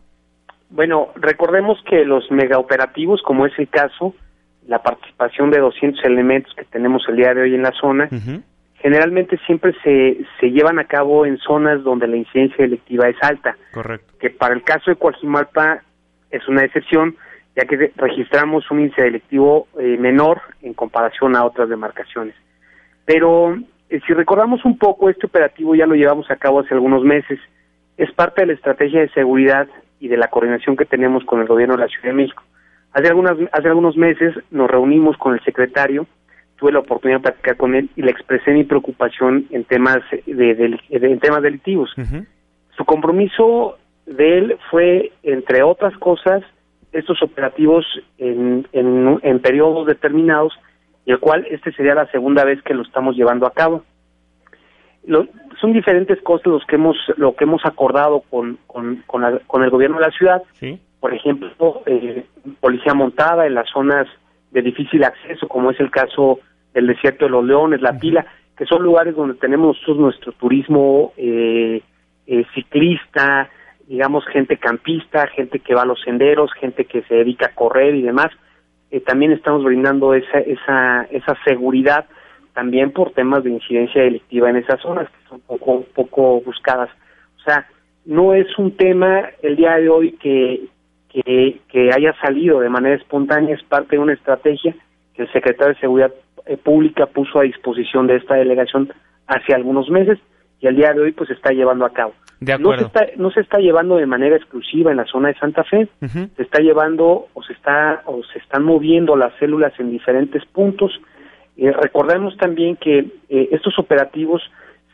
[0.70, 4.14] Bueno, recordemos que los megaoperativos, como es el caso,
[4.68, 8.10] la participación de 200 elementos que tenemos el día de hoy en la zona,
[8.76, 13.56] generalmente siempre se, se llevan a cabo en zonas donde la incidencia delictiva es alta.
[13.74, 14.14] Correcto.
[14.20, 15.84] Que para el caso de Coajimalpa
[16.32, 17.16] es una excepción,
[17.56, 22.36] ya que registramos un índice delictivo eh, menor en comparación a otras demarcaciones.
[23.06, 23.58] Pero
[23.90, 27.40] eh, si recordamos un poco, este operativo ya lo llevamos a cabo hace algunos meses.
[27.98, 29.68] Es parte de la estrategia de seguridad
[30.00, 32.44] y de la coordinación que tenemos con el gobierno de la Ciudad de México.
[32.94, 36.06] Hace, algunas, hace algunos meses nos reunimos con el secretario,
[36.58, 40.80] tuve la oportunidad de platicar con él y le expresé mi preocupación en temas, de,
[40.90, 41.94] en temas delictivos.
[42.76, 46.44] Su compromiso de él fue, entre otras cosas,
[46.92, 47.86] estos operativos
[48.18, 50.54] en, en, en periodos determinados
[51.08, 53.84] el cual este sería la segunda vez que lo estamos llevando a cabo.
[55.60, 59.98] son diferentes cosas los que hemos lo que hemos acordado con con, con, el gobierno
[59.98, 60.44] de la ciudad.
[61.00, 62.26] Por ejemplo, eh,
[62.60, 64.08] policía montada en las zonas
[64.52, 66.40] de difícil acceso, como es el caso
[66.74, 68.26] del desierto de los Leones, la Pila,
[68.58, 71.82] que son lugares donde tenemos nuestro turismo eh,
[72.26, 73.50] eh, ciclista,
[73.88, 77.96] digamos gente campista, gente que va a los senderos, gente que se dedica a correr
[77.96, 78.32] y demás
[78.92, 82.06] eh, también estamos brindando esa, esa, esa seguridad
[82.54, 86.90] también por temas de incidencia delictiva en esas zonas que son poco, poco buscadas.
[87.38, 87.68] O sea,
[88.06, 90.66] no es un tema el día de hoy que,
[91.10, 94.76] que, que haya salido de manera espontánea, es parte de una estrategia
[95.14, 96.14] que el secretario de Seguridad
[96.46, 98.92] eh, Pública puso a disposición de esta delegación
[99.28, 100.18] hace algunos meses
[100.60, 102.14] y al día de hoy pues está llevando a cabo.
[102.40, 105.64] No se, está, no se está llevando de manera exclusiva en la zona de Santa
[105.64, 110.46] Fe, se está llevando o se está o se están moviendo las células en diferentes
[110.46, 110.92] puntos.
[111.58, 114.44] Eh, recordemos también que eh, estos operativos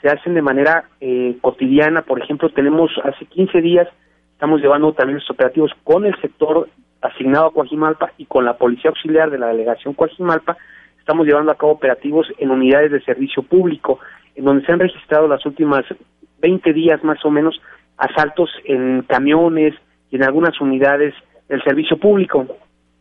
[0.01, 3.87] se hacen de manera eh, cotidiana, por ejemplo, tenemos hace 15 días
[4.43, 6.67] estamos llevando también los operativos con el sector
[7.01, 10.57] asignado a Coajimalpa y con la Policía Auxiliar de la Delegación Coajimalpa,
[10.99, 13.99] estamos llevando a cabo operativos en unidades de servicio público,
[14.35, 15.85] en donde se han registrado las últimas
[16.43, 17.59] 20 días más o menos
[17.97, 19.73] asaltos en camiones
[20.11, 21.13] y en algunas unidades
[21.49, 22.45] del servicio público.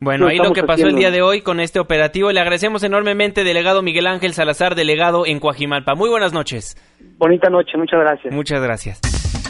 [0.01, 2.33] Bueno, ahí lo que pasó el día de hoy con este operativo.
[2.33, 5.95] Le agradecemos enormemente, delegado Miguel Ángel Salazar, delegado en Coajimalpa.
[5.95, 6.77] Muy buenas noches.
[7.19, 8.35] Bonita noche, muchas gracias.
[8.35, 9.42] Muchas gracias.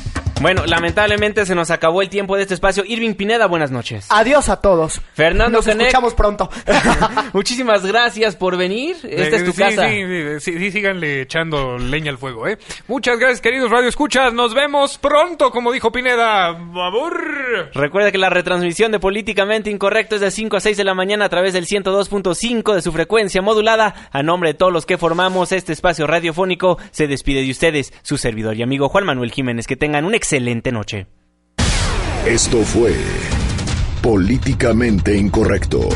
[0.42, 2.82] Bueno, lamentablemente se nos acabó el tiempo de este espacio.
[2.84, 4.06] Irving Pineda, buenas noches.
[4.10, 5.00] Adiós a todos.
[5.14, 6.50] Fernando Nos escuchamos pronto.
[7.32, 8.96] Muchísimas gracias por venir.
[9.04, 9.88] Esta es tu casa.
[9.88, 12.58] Sí, sí, sí, síganle echando leña al fuego, ¿eh?
[12.88, 14.32] Muchas gracias, queridos Radio Escuchas.
[14.32, 16.50] Nos vemos pronto, como dijo Pineda.
[16.50, 17.70] ¡Babur!
[17.72, 21.26] Recuerda que la retransmisión de Políticamente Incorrecto es de 5 a 6 de la mañana
[21.26, 24.08] a través del 102.5 de su frecuencia modulada.
[24.10, 28.18] A nombre de todos los que formamos este espacio radiofónico, se despide de ustedes su
[28.18, 29.68] servidor y amigo Juan Manuel Jiménez.
[29.68, 31.06] Que tengan un excelente excelente noche.
[32.24, 32.94] Esto fue
[34.00, 35.90] Políticamente Incorrecto.